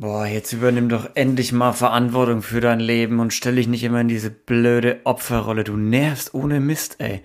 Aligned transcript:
Boah, 0.00 0.26
jetzt 0.26 0.52
übernimm 0.52 0.88
doch 0.88 1.10
endlich 1.16 1.50
mal 1.50 1.72
Verantwortung 1.72 2.40
für 2.40 2.60
dein 2.60 2.78
Leben 2.78 3.18
und 3.18 3.32
stell 3.32 3.56
dich 3.56 3.66
nicht 3.66 3.82
immer 3.82 4.00
in 4.00 4.06
diese 4.06 4.30
blöde 4.30 5.00
Opferrolle. 5.02 5.64
Du 5.64 5.76
nervst 5.76 6.34
ohne 6.34 6.60
Mist, 6.60 7.00
ey. 7.00 7.20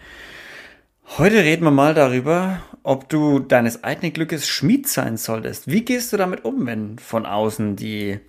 Heute 1.20 1.36
reden 1.36 1.65
wir 1.65 1.70
mal 1.70 1.94
darüber, 1.94 2.63
ob 2.81 3.09
du 3.09 3.38
deines 3.38 3.83
eigenen 3.83 4.12
Glückes 4.12 4.47
Schmied 4.47 4.88
sein 4.88 5.17
solltest. 5.17 5.67
Wie 5.67 5.86
gehst 5.86 6.13
du 6.13 6.17
damit 6.17 6.46
um, 6.46 6.65
wenn 6.65 6.97
von 6.97 7.28
außen 7.28 7.75
die 7.75 8.20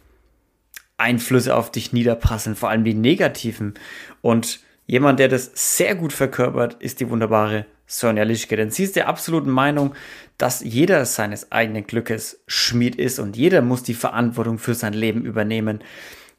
Einflüsse 0.98 1.56
auf 1.56 1.72
dich 1.72 1.94
niederprasseln, 1.94 2.54
vor 2.54 2.68
allem 2.68 2.84
die 2.84 2.92
negativen? 2.92 3.72
Und 4.20 4.60
jemand, 4.86 5.20
der 5.20 5.28
das 5.28 5.52
sehr 5.54 5.94
gut 5.94 6.12
verkörpert, 6.12 6.82
ist 6.82 7.00
die 7.00 7.08
wunderbare 7.08 7.64
Sonja 7.98 8.24
Lischke. 8.24 8.56
Denn 8.56 8.70
sie 8.70 8.84
ist 8.84 8.96
der 8.96 9.08
absoluten 9.08 9.50
Meinung, 9.50 9.94
dass 10.38 10.62
jeder 10.62 11.04
seines 11.04 11.52
eigenen 11.52 11.86
Glückes 11.86 12.40
Schmied 12.46 12.96
ist 12.96 13.18
und 13.18 13.36
jeder 13.36 13.62
muss 13.62 13.82
die 13.82 13.94
Verantwortung 13.94 14.58
für 14.58 14.74
sein 14.74 14.92
Leben 14.92 15.24
übernehmen. 15.24 15.80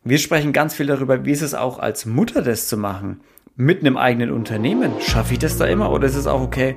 Wir 0.03 0.19
sprechen 0.19 0.53
ganz 0.53 0.75
viel 0.75 0.85
darüber, 0.85 1.25
wie 1.25 1.31
ist 1.31 1.41
es 1.41 1.53
auch 1.53 1.79
als 1.79 2.05
Mutter 2.05 2.41
das 2.41 2.67
zu 2.67 2.77
machen. 2.77 3.21
Mit 3.55 3.79
einem 3.79 3.97
eigenen 3.97 4.31
Unternehmen. 4.31 4.91
Schaffe 4.99 5.33
ich 5.33 5.39
das 5.39 5.57
da 5.57 5.65
immer 5.65 5.91
oder 5.91 6.07
ist 6.07 6.15
es 6.15 6.27
auch 6.27 6.41
okay, 6.41 6.75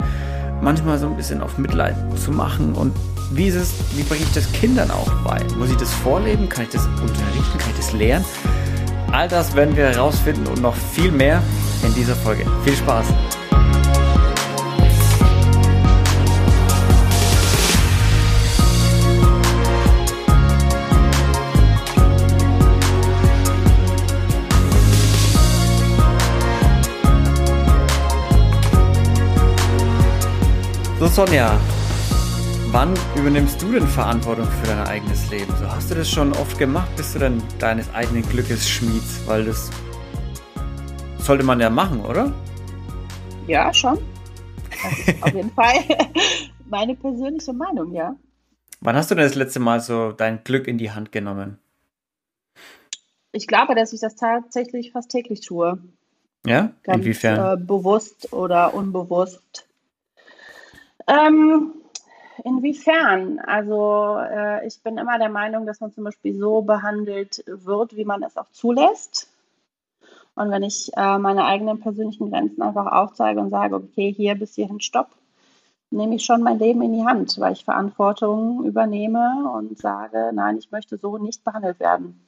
manchmal 0.62 0.96
so 0.98 1.08
ein 1.08 1.16
bisschen 1.16 1.42
auf 1.42 1.58
Mitleid 1.58 1.96
zu 2.16 2.30
machen? 2.30 2.72
Und 2.72 2.94
wie 3.32 3.48
ist 3.48 3.56
es, 3.56 3.74
wie 3.96 4.02
bringe 4.04 4.22
ich 4.22 4.32
das 4.32 4.50
Kindern 4.52 4.90
auch 4.90 5.10
bei? 5.24 5.42
Muss 5.56 5.70
ich 5.70 5.76
das 5.76 5.92
vorleben? 5.92 6.48
Kann 6.48 6.64
ich 6.64 6.70
das 6.70 6.86
unterrichten? 6.86 7.58
Kann 7.58 7.70
ich 7.70 7.76
das 7.76 7.92
lernen? 7.92 8.24
All 9.10 9.28
das 9.28 9.54
werden 9.54 9.76
wir 9.76 9.86
herausfinden 9.86 10.46
und 10.46 10.62
noch 10.62 10.76
viel 10.76 11.10
mehr 11.10 11.42
in 11.84 11.94
dieser 11.94 12.14
Folge. 12.14 12.44
Viel 12.64 12.76
Spaß! 12.76 13.06
So, 30.98 31.06
Sonja, 31.06 31.60
wann 32.72 32.92
übernimmst 33.14 33.62
du 33.62 33.70
denn 33.70 33.86
Verantwortung 33.86 34.46
für 34.46 34.66
dein 34.66 34.84
eigenes 34.84 35.30
Leben? 35.30 35.54
So, 35.56 35.70
hast 35.70 35.92
du 35.92 35.94
das 35.94 36.10
schon 36.10 36.32
oft 36.32 36.58
gemacht? 36.58 36.90
Bist 36.96 37.14
du 37.14 37.20
denn 37.20 37.40
deines 37.60 37.88
eigenen 37.94 38.28
Glückes 38.28 38.68
Schmieds? 38.68 39.20
Weil 39.24 39.44
das 39.44 39.70
sollte 41.18 41.44
man 41.44 41.60
ja 41.60 41.70
machen, 41.70 42.04
oder? 42.04 42.32
Ja, 43.46 43.72
schon. 43.72 43.96
auf 45.20 45.32
jeden 45.32 45.50
Fall 45.54 45.84
meine 46.68 46.96
persönliche 46.96 47.52
Meinung, 47.52 47.94
ja. 47.94 48.16
Wann 48.80 48.96
hast 48.96 49.12
du 49.12 49.14
denn 49.14 49.22
das 49.22 49.36
letzte 49.36 49.60
Mal 49.60 49.78
so 49.78 50.10
dein 50.10 50.42
Glück 50.42 50.66
in 50.66 50.78
die 50.78 50.90
Hand 50.90 51.12
genommen? 51.12 51.58
Ich 53.30 53.46
glaube, 53.46 53.76
dass 53.76 53.92
ich 53.92 54.00
das 54.00 54.16
tatsächlich 54.16 54.90
fast 54.90 55.12
täglich 55.12 55.42
tue. 55.42 55.78
Ja? 56.44 56.72
Ganz, 56.82 57.04
Inwiefern? 57.04 57.52
Äh, 57.52 57.64
bewusst 57.64 58.32
oder 58.32 58.74
unbewusst 58.74 59.67
ähm, 61.08 61.72
inwiefern? 62.44 63.38
Also 63.40 64.18
äh, 64.18 64.66
ich 64.66 64.82
bin 64.82 64.98
immer 64.98 65.18
der 65.18 65.28
Meinung, 65.28 65.66
dass 65.66 65.80
man 65.80 65.92
zum 65.92 66.04
Beispiel 66.04 66.34
so 66.38 66.62
behandelt 66.62 67.42
wird, 67.46 67.96
wie 67.96 68.04
man 68.04 68.22
es 68.22 68.36
auch 68.36 68.50
zulässt. 68.52 69.28
Und 70.34 70.50
wenn 70.50 70.62
ich 70.62 70.90
äh, 70.96 71.18
meine 71.18 71.44
eigenen 71.44 71.80
persönlichen 71.80 72.30
Grenzen 72.30 72.62
einfach 72.62 72.86
aufzeige 72.86 73.40
und 73.40 73.50
sage, 73.50 73.74
okay, 73.74 74.12
hier 74.16 74.36
bis 74.36 74.54
hierhin 74.54 74.80
Stopp, 74.80 75.08
nehme 75.90 76.14
ich 76.14 76.24
schon 76.24 76.42
mein 76.42 76.58
Leben 76.58 76.82
in 76.82 76.92
die 76.92 77.04
Hand, 77.04 77.38
weil 77.40 77.54
ich 77.54 77.64
Verantwortung 77.64 78.64
übernehme 78.64 79.50
und 79.52 79.76
sage, 79.78 80.30
nein, 80.32 80.58
ich 80.58 80.70
möchte 80.70 80.96
so 80.96 81.18
nicht 81.18 81.42
behandelt 81.44 81.80
werden. 81.80 82.20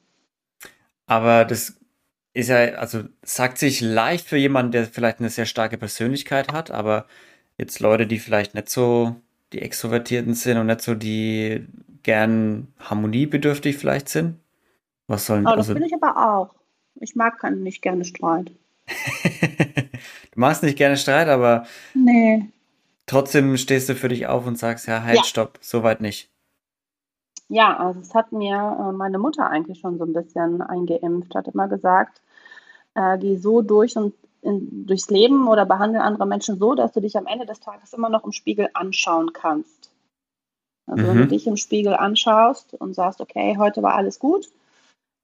Aber 1.05 1.45
das 1.45 1.77
ist 2.33 2.49
ja, 2.49 2.73
also 2.75 3.03
sagt 3.21 3.57
sich 3.57 3.81
leicht 3.81 4.27
für 4.27 4.37
jemanden, 4.37 4.71
der 4.71 4.85
vielleicht 4.85 5.19
eine 5.19 5.29
sehr 5.29 5.45
starke 5.45 5.77
Persönlichkeit 5.77 6.51
hat, 6.51 6.71
aber 6.71 7.05
jetzt 7.57 7.79
Leute, 7.79 8.07
die 8.07 8.19
vielleicht 8.19 8.55
nicht 8.55 8.69
so 8.69 9.15
die 9.53 9.61
Extrovertierten 9.61 10.33
sind 10.33 10.57
und 10.57 10.67
nicht 10.67 10.81
so 10.81 10.95
die 10.95 11.67
gern 12.03 12.67
harmoniebedürftig 12.79 13.77
vielleicht 13.77 14.09
sind? 14.09 14.39
Was 15.07 15.25
sollen 15.25 15.45
oh, 15.45 15.51
das 15.51 15.69
also, 15.69 15.73
bin 15.73 15.83
ich 15.83 15.93
aber 15.93 16.35
auch. 16.35 16.55
Ich 16.95 17.15
mag 17.15 17.43
nicht 17.51 17.81
gerne 17.81 18.05
Streit. 18.05 18.51
du 19.23 20.39
magst 20.39 20.63
nicht 20.63 20.77
gerne 20.77 20.97
Streit, 20.97 21.27
aber 21.27 21.65
nee. 21.93 22.45
trotzdem 23.05 23.55
stehst 23.57 23.89
du 23.89 23.95
für 23.95 24.09
dich 24.09 24.27
auf 24.27 24.45
und 24.45 24.57
sagst, 24.57 24.87
ja, 24.87 25.03
halt, 25.03 25.17
ja. 25.17 25.23
stopp, 25.23 25.57
soweit 25.61 26.01
nicht. 26.01 26.29
Ja, 27.47 27.77
also 27.77 27.99
es 27.99 28.13
hat 28.13 28.31
mir 28.31 28.55
äh, 28.55 28.91
meine 28.93 29.19
Mutter 29.19 29.49
eigentlich 29.49 29.79
schon 29.79 29.97
so 29.97 30.05
ein 30.05 30.13
bisschen 30.13 30.61
eingeimpft, 30.61 31.35
hat 31.35 31.49
immer 31.49 31.67
gesagt, 31.67 32.21
äh, 32.95 33.17
geh 33.17 33.35
so 33.35 33.61
durch 33.61 33.97
und 33.97 34.13
in, 34.41 34.85
durchs 34.85 35.09
Leben 35.09 35.47
oder 35.47 35.65
behandle 35.65 36.01
andere 36.01 36.25
Menschen 36.25 36.57
so, 36.57 36.75
dass 36.75 36.91
du 36.91 37.01
dich 37.01 37.17
am 37.17 37.27
Ende 37.27 37.45
des 37.45 37.59
Tages 37.59 37.93
immer 37.93 38.09
noch 38.09 38.23
im 38.25 38.31
Spiegel 38.31 38.69
anschauen 38.73 39.33
kannst. 39.33 39.91
Also 40.87 41.03
mhm. 41.03 41.07
wenn 41.07 41.17
du 41.17 41.23
mhm. 41.25 41.29
dich 41.29 41.47
im 41.47 41.57
Spiegel 41.57 41.93
anschaust 41.93 42.73
und 42.73 42.93
sagst, 42.93 43.21
okay, 43.21 43.57
heute 43.57 43.83
war 43.83 43.95
alles 43.95 44.19
gut, 44.19 44.47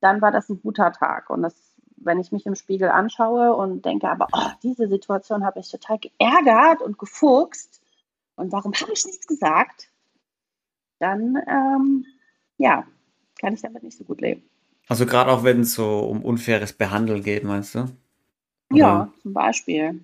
dann 0.01 0.21
war 0.21 0.31
das 0.31 0.49
ein 0.49 0.61
guter 0.61 0.91
Tag. 0.91 1.29
Und 1.29 1.41
das, 1.41 1.55
wenn 1.97 2.19
ich 2.19 2.31
mich 2.31 2.45
im 2.45 2.55
Spiegel 2.55 2.89
anschaue 2.89 3.55
und 3.55 3.85
denke, 3.85 4.09
aber 4.09 4.27
oh, 4.31 4.49
diese 4.63 4.87
Situation 4.87 5.45
habe 5.45 5.59
ich 5.59 5.69
total 5.69 5.97
geärgert 5.97 6.81
und 6.81 6.99
gefuchst 6.99 7.81
und 8.35 8.51
warum 8.51 8.73
habe 8.73 8.93
ich 8.93 9.05
nichts 9.05 9.27
gesagt, 9.27 9.89
dann 10.99 11.37
ähm, 11.47 12.05
ja, 12.57 12.85
kann 13.39 13.53
ich 13.53 13.61
damit 13.61 13.83
nicht 13.83 13.97
so 13.97 14.03
gut 14.03 14.21
leben. 14.21 14.43
Also 14.87 15.05
gerade 15.05 15.31
auch 15.31 15.43
wenn 15.43 15.61
es 15.61 15.73
so 15.73 15.99
um 15.99 16.23
unfaires 16.23 16.73
Behandeln 16.73 17.23
geht, 17.23 17.43
meinst 17.43 17.75
du? 17.75 17.89
Ja, 18.71 19.09
zum 19.21 19.33
Beispiel. 19.33 20.01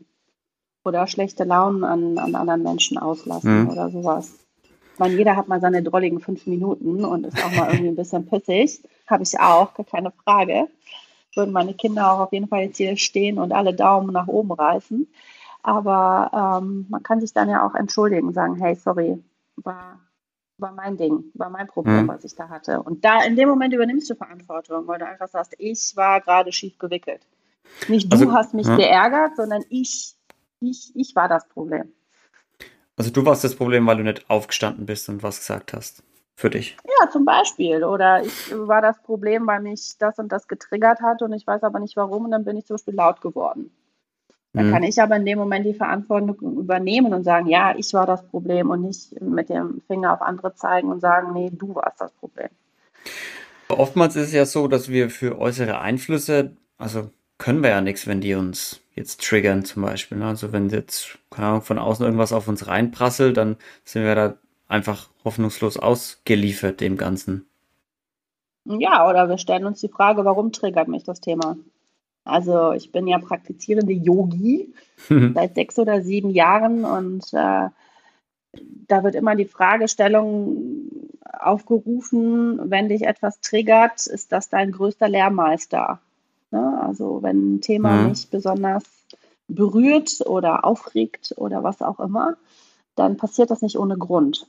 Oder 0.85 1.07
schlechte 1.07 1.44
Launen 1.44 1.84
an, 1.84 2.18
an 2.18 2.35
anderen 2.35 2.63
Menschen 2.63 2.97
auslassen 2.97 3.63
mhm. 3.63 3.69
oder 3.69 3.90
sowas. 3.90 4.34
Ich 4.94 5.00
meine, 5.00 5.16
jeder 5.16 5.35
hat 5.35 5.47
mal 5.47 5.59
seine 5.59 5.81
drolligen 5.81 6.19
fünf 6.19 6.46
Minuten 6.46 7.03
und 7.03 7.25
ist 7.25 7.44
auch 7.44 7.51
mal 7.56 7.69
irgendwie 7.69 7.90
ein 7.90 7.96
bisschen 7.96 8.28
pissig. 8.28 8.81
Habe 9.07 9.24
ich 9.24 9.40
auch, 9.40 9.74
gar 9.74 9.85
keine 9.85 10.12
Frage. 10.12 10.68
Würden 11.35 11.51
meine 11.51 11.74
Kinder 11.74 12.12
auch 12.12 12.19
auf 12.19 12.34
jeden 12.34 12.47
Fall 12.47 12.63
jetzt 12.63 12.78
hier 12.78 12.96
stehen 12.96 13.40
und 13.40 13.53
alle 13.53 13.74
Daumen 13.74 14.13
nach 14.13 14.28
oben 14.28 14.51
reißen. 14.51 15.07
Aber 15.63 16.59
ähm, 16.62 16.85
man 16.90 17.01
kann 17.01 17.22
sich 17.22 17.34
dann 17.34 17.50
ja 17.50 17.66
auch 17.66 17.74
entschuldigen 17.74 18.28
und 18.28 18.34
sagen, 18.34 18.56
hey, 18.57 18.75
sorry, 18.75 19.18
war, 19.56 20.00
war 20.57 20.72
mein 20.74 20.97
Ding, 20.97 21.24
war 21.34 21.50
mein 21.50 21.68
Problem, 21.68 22.03
mhm. 22.03 22.07
was 22.09 22.24
ich 22.25 22.35
da 22.35 22.50
hatte. 22.50 22.84
Und 22.84 23.03
da 23.03 23.24
in 23.24 23.35
dem 23.35 23.50
Moment 23.50 23.74
übernimmst 23.74 24.09
du 24.09 24.16
Verantwortung, 24.16 24.85
weil 24.88 25.00
du 25.00 25.07
einfach 25.07 25.30
sagst, 25.30 25.56
ich 25.57 25.94
war 25.95 26.22
gerade 26.22 26.51
schief 26.51 26.78
gewickelt. 26.78 27.22
Nicht 27.88 28.11
du 28.11 28.17
also, 28.17 28.31
hast 28.34 28.53
mich 28.53 28.67
ja. 28.67 28.75
geärgert, 28.75 29.35
sondern 29.35 29.63
ich, 29.69 30.16
ich, 30.59 30.91
ich 30.95 31.16
war 31.16 31.28
das 31.28 31.47
Problem. 31.47 31.91
Also 32.95 33.11
du 33.11 33.25
warst 33.25 33.44
das 33.44 33.56
Problem, 33.56 33.88
weil 33.88 33.97
du 33.97 34.03
nicht 34.03 34.29
aufgestanden 34.29 34.85
bist 34.85 35.09
und 35.09 35.23
was 35.23 35.39
gesagt 35.39 35.73
hast. 35.73 36.03
Für 36.35 36.50
dich. 36.50 36.78
Ja, 36.83 37.09
zum 37.12 37.25
Beispiel. 37.25 37.83
Oder 37.83 38.23
ich 38.23 38.51
war 38.51 38.81
das 38.81 39.01
Problem, 39.03 39.45
weil 39.45 39.62
mich 39.62 39.97
das 40.00 40.17
und 40.17 40.31
das 40.31 40.47
getriggert 40.47 41.00
hat 41.01 41.22
und 41.22 41.31
ich 41.31 41.45
weiß 41.45 41.62
aber 41.63 41.79
nicht 41.79 41.95
warum 41.95 42.25
und 42.25 42.31
dann 42.31 42.44
bin 42.44 42.57
ich 42.57 42.66
zum 42.66 42.75
Beispiel 42.75 42.95
laut 42.95 43.22
geworden. 43.22 43.72
Dann 44.53 44.67
mhm. 44.67 44.72
kann 44.72 44.83
ich 44.83 45.01
aber 45.01 45.16
in 45.16 45.25
dem 45.25 45.39
Moment 45.39 45.66
die 45.66 45.73
Verantwortung 45.73 46.35
übernehmen 46.57 47.13
und 47.13 47.23
sagen, 47.23 47.47
ja, 47.47 47.75
ich 47.75 47.94
war 47.94 48.06
das 48.06 48.25
Problem 48.28 48.69
und 48.69 48.81
nicht 48.81 49.19
mit 49.22 49.50
dem 49.50 49.81
Finger 49.88 50.13
auf 50.13 50.22
andere 50.22 50.56
zeigen 50.56 50.89
und 50.89 51.01
sagen, 51.01 51.33
nee, 51.33 51.51
du 51.51 51.75
warst 51.75 52.01
das 52.01 52.12
Problem. 52.13 52.50
Oftmals 53.69 54.16
ist 54.16 54.28
es 54.28 54.33
ja 54.33 54.45
so, 54.45 54.67
dass 54.67 54.89
wir 54.89 55.09
für 55.09 55.39
äußere 55.39 55.79
Einflüsse, 55.79 56.56
also 56.78 57.09
können 57.38 57.63
wir 57.63 57.69
ja 57.69 57.81
nichts, 57.81 58.07
wenn 58.07 58.21
die 58.21 58.35
uns 58.35 58.81
jetzt 58.95 59.21
triggern 59.21 59.66
zum 59.66 59.83
Beispiel. 59.83 60.17
Ne? 60.17 60.27
Also 60.27 60.51
wenn 60.51 60.69
jetzt, 60.69 61.17
keine 61.29 61.47
Ahnung, 61.47 61.61
von 61.61 61.79
außen 61.79 62.05
irgendwas 62.05 62.33
auf 62.33 62.47
uns 62.47 62.67
reinprasselt, 62.67 63.38
dann 63.38 63.57
sind 63.83 64.03
wir 64.03 64.16
da 64.16 64.35
einfach 64.67 65.09
hoffnungslos 65.23 65.77
ausgeliefert 65.77 66.81
dem 66.81 66.97
Ganzen. 66.97 67.45
Ja, 68.66 69.09
oder 69.09 69.27
wir 69.27 69.38
stellen 69.38 69.65
uns 69.65 69.81
die 69.81 69.89
Frage, 69.89 70.24
warum 70.25 70.51
triggert 70.51 70.88
mich 70.88 71.03
das 71.03 71.19
Thema? 71.19 71.57
Also 72.24 72.71
ich 72.71 72.91
bin 72.91 73.07
ja 73.07 73.19
praktizierende 73.19 73.94
Yogi 73.94 74.74
seit 75.33 75.56
sechs 75.56 75.77
oder 75.77 76.01
sieben 76.01 76.29
Jahren 76.29 76.86
und 76.86 77.25
äh, 77.33 77.69
da 78.88 79.03
wird 79.03 79.15
immer 79.15 79.36
die 79.36 79.45
Fragestellung 79.45 80.89
aufgerufen, 81.39 82.59
wenn 82.69 82.89
dich 82.89 83.03
etwas 83.03 83.41
triggert, 83.41 84.07
ist 84.07 84.31
das 84.31 84.50
dein 84.50 84.71
größter 84.71 85.09
Lehrmeister? 85.09 86.00
Ne? 86.53 86.79
Also 86.81 87.23
wenn 87.23 87.55
ein 87.55 87.61
Thema 87.61 88.03
mhm. 88.03 88.09
mich 88.09 88.29
besonders 88.29 88.83
berührt 89.47 90.21
oder 90.27 90.63
aufregt 90.63 91.33
oder 91.35 91.63
was 91.63 91.81
auch 91.81 92.00
immer, 92.00 92.38
dann 92.95 93.17
passiert 93.17 93.50
das 93.50 93.63
nicht 93.63 93.77
ohne 93.77 93.97
Grund. 93.97 94.47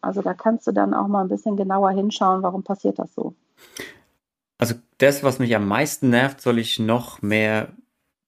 Also 0.00 0.20
da 0.20 0.34
kannst 0.34 0.66
du 0.66 0.72
dann 0.72 0.94
auch 0.94 1.06
mal 1.06 1.22
ein 1.22 1.28
bisschen 1.28 1.56
genauer 1.56 1.92
hinschauen, 1.92 2.42
warum 2.42 2.64
passiert 2.64 2.98
das 2.98 3.14
so. 3.14 3.34
Also 4.58 4.74
das, 4.98 5.22
was 5.22 5.38
mich 5.38 5.54
am 5.54 5.68
meisten 5.68 6.10
nervt, 6.10 6.40
soll 6.40 6.58
ich 6.58 6.80
noch 6.80 7.22
mehr 7.22 7.68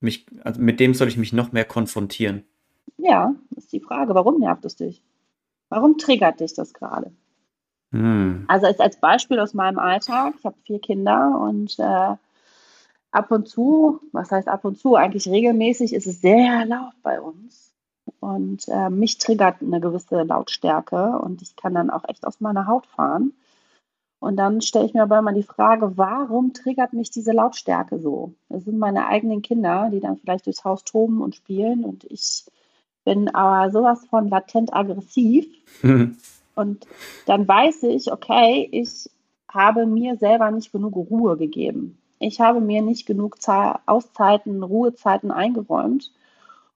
mich, 0.01 0.27
also 0.45 0.61
mit 0.61 0.79
dem 0.79 0.95
soll 0.95 1.09
ich 1.09 1.17
mich 1.17 1.33
noch 1.33 1.51
mehr 1.51 1.65
konfrontieren. 1.65 2.45
Ja, 2.97 3.35
ist 3.57 3.73
die 3.73 3.81
Frage, 3.81 4.15
warum 4.15 4.39
nervt 4.39 4.65
es 4.65 4.77
dich? 4.77 5.03
Warum 5.69 5.99
triggert 5.99 6.39
dich 6.39 6.55
das 6.55 6.73
gerade? 6.73 7.11
Hm. 7.93 8.45
Also 8.47 8.67
als, 8.67 8.79
als 8.79 9.01
Beispiel 9.01 9.41
aus 9.41 9.53
meinem 9.53 9.81
Alltag, 9.81 10.35
ich 10.39 10.45
habe 10.45 10.57
vier 10.65 10.81
Kinder 10.81 11.41
und 11.41 11.77
äh, 11.81 12.15
ab 13.17 13.31
und 13.31 13.49
zu, 13.49 14.01
was 14.13 14.31
heißt 14.31 14.49
ab 14.49 14.65
und 14.65 14.79
zu, 14.79 14.95
eigentlich 14.95 15.27
regelmäßig 15.27 15.95
ist 15.95 16.07
es 16.07 16.21
sehr 16.21 16.67
laut 16.67 16.93
bei 17.03 17.21
uns. 17.21 17.73
Und 18.21 18.69
äh, 18.69 18.91
mich 18.91 19.19
triggert 19.19 19.63
eine 19.63 19.81
gewisse 19.81 20.23
Lautstärke 20.23 21.19
und 21.19 21.43
ich 21.43 21.57
kann 21.57 21.75
dann 21.75 21.91
auch 21.91 22.05
echt 22.09 22.27
aus 22.27 22.41
meiner 22.41 22.67
Haut 22.67 22.87
fahren. 22.87 23.33
Und 24.19 24.37
dann 24.37 24.61
stelle 24.61 24.87
ich 24.87 24.95
mir 24.95 25.03
aber 25.03 25.19
immer 25.19 25.33
die 25.33 25.43
Frage, 25.43 25.97
warum 25.97 26.53
triggert 26.53 26.93
mich 26.93 27.11
diese 27.11 27.33
Lautstärke 27.33 27.99
so? 27.99 28.35
Das 28.49 28.65
sind 28.65 28.79
meine 28.79 29.07
eigenen 29.07 29.43
Kinder, 29.43 29.91
die 29.93 30.01
dann 30.01 30.17
vielleicht 30.17 30.47
durchs 30.47 30.65
Haus 30.65 30.85
toben 30.85 31.21
und 31.21 31.35
spielen 31.35 31.85
und 31.85 32.05
ich 32.05 32.45
bin 33.05 33.35
aber 33.35 33.71
sowas 33.71 34.05
von 34.07 34.29
latent 34.29 34.75
aggressiv. 34.75 35.47
Und 36.57 36.87
dann 37.27 37.47
weiß 37.47 37.83
ich, 37.83 38.11
okay, 38.11 38.67
ich 38.73 39.11
habe 39.47 39.85
mir 39.85 40.17
selber 40.17 40.51
nicht 40.51 40.73
genug 40.73 40.97
Ruhe 40.97 41.37
gegeben. 41.37 41.99
Ich 42.19 42.41
habe 42.41 42.61
mir 42.61 42.83
nicht 42.83 43.07
genug 43.07 43.37
Auszeiten, 43.87 44.63
Ruhezeiten 44.63 45.31
eingeräumt, 45.31 46.13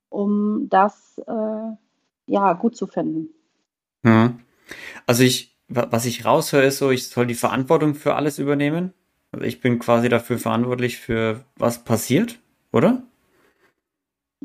um 0.09 0.69
das 0.69 1.19
äh, 1.27 1.77
ja 2.27 2.53
gut 2.55 2.77
zu 2.77 2.87
finden. 2.87 3.31
Also 5.07 5.23
ich, 5.23 5.57
was 5.69 6.07
ich 6.07 6.25
raushöre, 6.25 6.65
ist 6.65 6.79
so, 6.79 6.91
ich 6.91 7.09
soll 7.09 7.27
die 7.27 7.35
Verantwortung 7.35 7.95
für 7.95 8.15
alles 8.15 8.39
übernehmen. 8.39 8.93
Also 9.33 9.45
ich 9.45 9.61
bin 9.61 9.79
quasi 9.79 10.09
dafür 10.09 10.39
verantwortlich 10.39 10.99
für 10.99 11.45
was 11.57 11.85
passiert, 11.85 12.39
oder? 12.73 13.03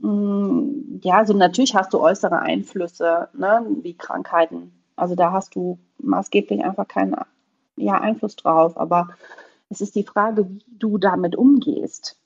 Mm, 0.01 0.99
ja, 1.01 1.17
also 1.17 1.33
natürlich 1.33 1.75
hast 1.75 1.93
du 1.93 1.99
äußere 1.99 2.39
Einflüsse, 2.39 3.29
ne, 3.33 3.65
wie 3.81 3.95
Krankheiten. 3.95 4.71
Also 4.95 5.15
da 5.15 5.31
hast 5.31 5.55
du 5.55 5.79
maßgeblich 5.99 6.63
einfach 6.63 6.87
keinen 6.87 7.15
ja, 7.77 7.99
Einfluss 7.99 8.35
drauf. 8.35 8.77
Aber 8.77 9.09
es 9.69 9.81
ist 9.81 9.95
die 9.95 10.03
Frage, 10.03 10.49
wie 10.49 10.63
du 10.67 10.97
damit 10.97 11.35
umgehst. 11.35 12.17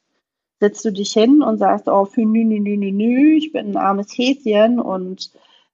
Setzt 0.60 0.84
du 0.84 0.92
dich 0.92 1.14
hin 1.14 1.42
und 1.42 1.58
sagst, 1.58 1.88
oh, 1.88 2.06
für 2.06 2.26
nü, 2.26 2.44
nü, 2.44 2.60
nü, 2.60 2.78
nü, 2.78 2.92
nü, 2.92 3.38
ich 3.38 3.52
bin 3.52 3.72
ein 3.72 3.78
armes 3.78 4.12
Häschen 4.18 4.80
und 4.80 5.32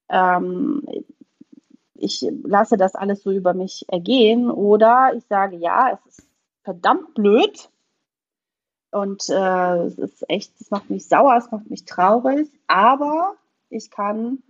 ähm, 0.09 0.83
ich 1.95 2.25
lasse 2.43 2.77
das 2.77 2.93
alles 2.93 3.23
so 3.23 3.31
über 3.31 3.53
mich 3.53 3.85
ergehen. 3.87 4.51
Oder 4.51 5.13
ich 5.15 5.25
sage, 5.25 5.57
ja, 5.57 5.91
es 5.93 6.05
ist 6.05 6.27
verdammt 6.63 7.15
blöd. 7.15 7.69
Und 8.91 9.27
äh, 9.29 9.77
es 9.85 9.97
ist 9.97 10.29
echt, 10.29 10.53
es 10.61 10.71
macht 10.71 10.89
mich 10.89 11.07
sauer, 11.07 11.35
es 11.35 11.51
macht 11.51 11.69
mich 11.69 11.83
traurig, 11.85 12.47
aber 12.67 13.35
ich 13.69 13.91
kann 13.91 14.41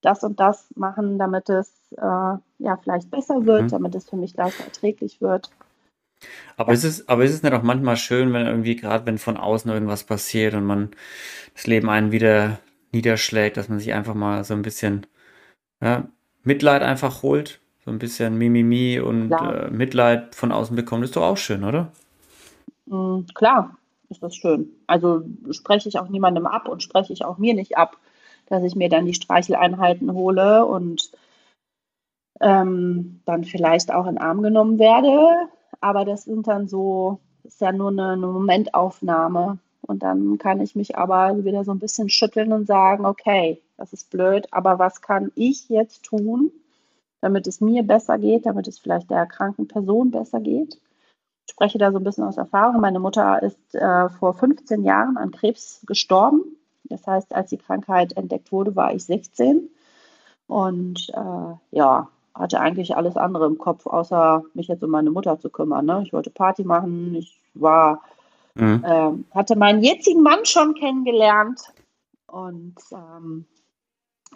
das 0.00 0.22
und 0.22 0.38
das 0.38 0.68
machen, 0.76 1.18
damit 1.18 1.48
es 1.48 1.72
äh, 1.92 2.36
ja 2.58 2.76
vielleicht 2.82 3.10
besser 3.10 3.46
wird, 3.46 3.62
mhm. 3.62 3.68
damit 3.68 3.94
es 3.94 4.08
für 4.08 4.16
mich 4.16 4.36
leichter 4.36 4.64
erträglich 4.64 5.20
wird. 5.20 5.50
Aber 6.56 6.70
ja. 6.70 6.74
ist 6.74 6.84
es, 6.84 7.08
aber 7.08 7.24
ist 7.24 7.32
es 7.32 7.42
nicht 7.42 7.52
auch 7.52 7.62
manchmal 7.62 7.96
schön, 7.96 8.32
wenn 8.32 8.46
irgendwie 8.46 8.76
gerade, 8.76 9.06
wenn 9.06 9.18
von 9.18 9.36
außen 9.36 9.70
irgendwas 9.70 10.04
passiert 10.04 10.54
und 10.54 10.64
man 10.64 10.90
das 11.54 11.66
Leben 11.66 11.88
einen 11.88 12.12
wieder 12.12 12.58
niederschlägt, 12.92 13.56
dass 13.56 13.68
man 13.68 13.78
sich 13.78 13.92
einfach 13.92 14.14
mal 14.14 14.44
so 14.44 14.54
ein 14.54 14.62
bisschen 14.62 15.06
ja, 15.80 16.08
Mitleid 16.42 16.82
einfach 16.82 17.22
holt, 17.22 17.60
so 17.84 17.90
ein 17.90 17.98
bisschen 17.98 18.38
Mimimi 18.38 19.00
und 19.00 19.32
äh, 19.32 19.70
Mitleid 19.70 20.34
von 20.34 20.52
außen 20.52 20.76
bekommt, 20.76 21.04
ist 21.04 21.16
doch 21.16 21.22
auch 21.22 21.36
schön, 21.36 21.64
oder? 21.64 21.92
Mhm, 22.86 23.26
klar, 23.34 23.76
ist 24.10 24.22
das 24.22 24.36
schön. 24.36 24.70
Also 24.86 25.22
spreche 25.50 25.88
ich 25.88 25.98
auch 25.98 26.08
niemandem 26.08 26.46
ab 26.46 26.68
und 26.68 26.82
spreche 26.82 27.12
ich 27.12 27.24
auch 27.24 27.38
mir 27.38 27.54
nicht 27.54 27.76
ab 27.76 27.98
dass 28.46 28.62
ich 28.64 28.74
mir 28.74 28.88
dann 28.88 29.06
die 29.06 29.14
Streicheleinheiten 29.14 30.12
hole 30.12 30.64
und 30.66 31.10
ähm, 32.40 33.20
dann 33.24 33.44
vielleicht 33.44 33.92
auch 33.92 34.06
in 34.06 34.18
Arm 34.18 34.42
genommen 34.42 34.78
werde. 34.78 35.48
Aber 35.84 36.04
das 36.04 36.24
sind 36.24 36.46
dann 36.46 36.66
so, 36.68 37.18
ist 37.42 37.60
ja 37.60 37.72
nur 37.72 37.90
eine, 37.90 38.12
eine 38.12 38.26
Momentaufnahme. 38.26 39.58
Und 39.82 40.02
dann 40.02 40.38
kann 40.38 40.60
ich 40.60 40.74
mich 40.74 40.96
aber 40.96 41.44
wieder 41.44 41.64
so 41.64 41.72
ein 41.72 41.78
bisschen 41.78 42.08
schütteln 42.08 42.52
und 42.52 42.66
sagen, 42.66 43.04
okay, 43.04 43.60
das 43.76 43.92
ist 43.92 44.10
blöd, 44.10 44.46
aber 44.50 44.78
was 44.78 45.02
kann 45.02 45.30
ich 45.34 45.68
jetzt 45.68 46.04
tun, 46.04 46.50
damit 47.20 47.46
es 47.46 47.60
mir 47.60 47.82
besser 47.82 48.18
geht, 48.18 48.46
damit 48.46 48.66
es 48.66 48.78
vielleicht 48.78 49.10
der 49.10 49.26
kranken 49.26 49.68
Person 49.68 50.10
besser 50.10 50.40
geht? 50.40 50.80
Ich 51.46 51.52
spreche 51.52 51.76
da 51.76 51.92
so 51.92 51.98
ein 51.98 52.04
bisschen 52.04 52.24
aus 52.24 52.38
Erfahrung. 52.38 52.80
Meine 52.80 53.00
Mutter 53.00 53.42
ist 53.42 53.74
äh, 53.74 54.08
vor 54.08 54.32
15 54.32 54.84
Jahren 54.84 55.18
an 55.18 55.32
Krebs 55.32 55.82
gestorben 55.86 56.56
das 56.84 57.06
heißt, 57.06 57.34
als 57.34 57.50
die 57.50 57.58
Krankheit 57.58 58.16
entdeckt 58.16 58.52
wurde, 58.52 58.76
war 58.76 58.94
ich 58.94 59.04
16 59.04 59.70
und 60.46 61.08
äh, 61.14 61.76
ja, 61.76 62.08
hatte 62.34 62.60
eigentlich 62.60 62.96
alles 62.96 63.16
andere 63.16 63.46
im 63.46 63.58
Kopf, 63.58 63.86
außer 63.86 64.42
mich 64.54 64.68
jetzt 64.68 64.82
um 64.82 64.90
meine 64.90 65.10
Mutter 65.10 65.38
zu 65.38 65.50
kümmern. 65.50 65.86
Ne? 65.86 66.02
Ich 66.04 66.12
wollte 66.12 66.30
Party 66.30 66.64
machen, 66.64 67.14
ich 67.14 67.38
war, 67.54 68.02
mhm. 68.54 68.84
äh, 68.84 69.34
hatte 69.34 69.56
meinen 69.56 69.82
jetzigen 69.82 70.22
Mann 70.22 70.44
schon 70.44 70.74
kennengelernt 70.74 71.60
und 72.26 72.74
ähm, 72.92 73.46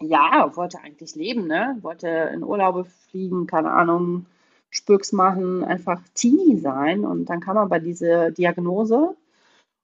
ja, 0.00 0.52
wollte 0.54 0.78
eigentlich 0.78 1.16
leben, 1.16 1.46
ne? 1.48 1.76
wollte 1.82 2.08
in 2.32 2.44
Urlaube 2.44 2.84
fliegen, 2.84 3.46
keine 3.46 3.72
Ahnung, 3.72 4.26
Spöks 4.70 5.12
machen, 5.12 5.64
einfach 5.64 6.00
Teenie 6.14 6.58
sein. 6.60 7.04
Und 7.04 7.26
dann 7.26 7.40
kam 7.40 7.56
aber 7.56 7.80
diese 7.80 8.32
Diagnose. 8.32 9.16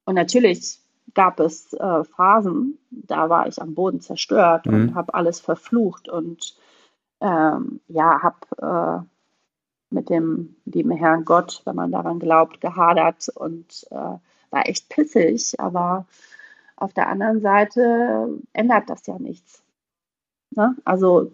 Und 0.05 0.15
natürlich 0.15 0.79
gab 1.15 1.41
es 1.41 1.73
äh, 1.73 2.05
Phasen, 2.05 2.79
da 2.91 3.29
war 3.29 3.47
ich 3.47 3.61
am 3.61 3.75
Boden 3.75 4.01
zerstört 4.01 4.67
mhm. 4.67 4.75
und 4.75 4.95
habe 4.95 5.15
alles 5.15 5.41
verflucht 5.41 6.09
und 6.09 6.57
ähm, 7.25 7.81
ja, 7.89 8.23
habe 8.23 9.03
äh, 9.03 9.95
mit 9.95 10.11
dem 10.11 10.57
lieben 10.67 10.91
Herrn 10.91 11.25
Gott, 11.25 11.63
wenn 11.65 11.75
man 11.75 11.91
daran 11.91 12.19
glaubt, 12.19 12.61
gehadert 12.61 13.31
und 13.35 13.87
äh, 13.91 13.95
war 14.51 14.69
echt 14.69 14.91
pissig. 14.91 15.59
Aber 15.59 16.07
auf 16.77 16.93
der 16.93 17.09
anderen 17.09 17.41
Seite 17.41 18.41
ändert 18.53 18.91
das 18.91 19.07
ja 19.07 19.19
nichts. 19.19 19.65
Ne? 20.51 20.77
Also 20.85 21.33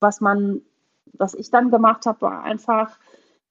was 0.00 0.20
man, 0.20 0.62
was 1.12 1.34
ich 1.34 1.50
dann 1.50 1.70
gemacht 1.70 2.06
habe, 2.06 2.22
war 2.22 2.42
einfach, 2.42 2.98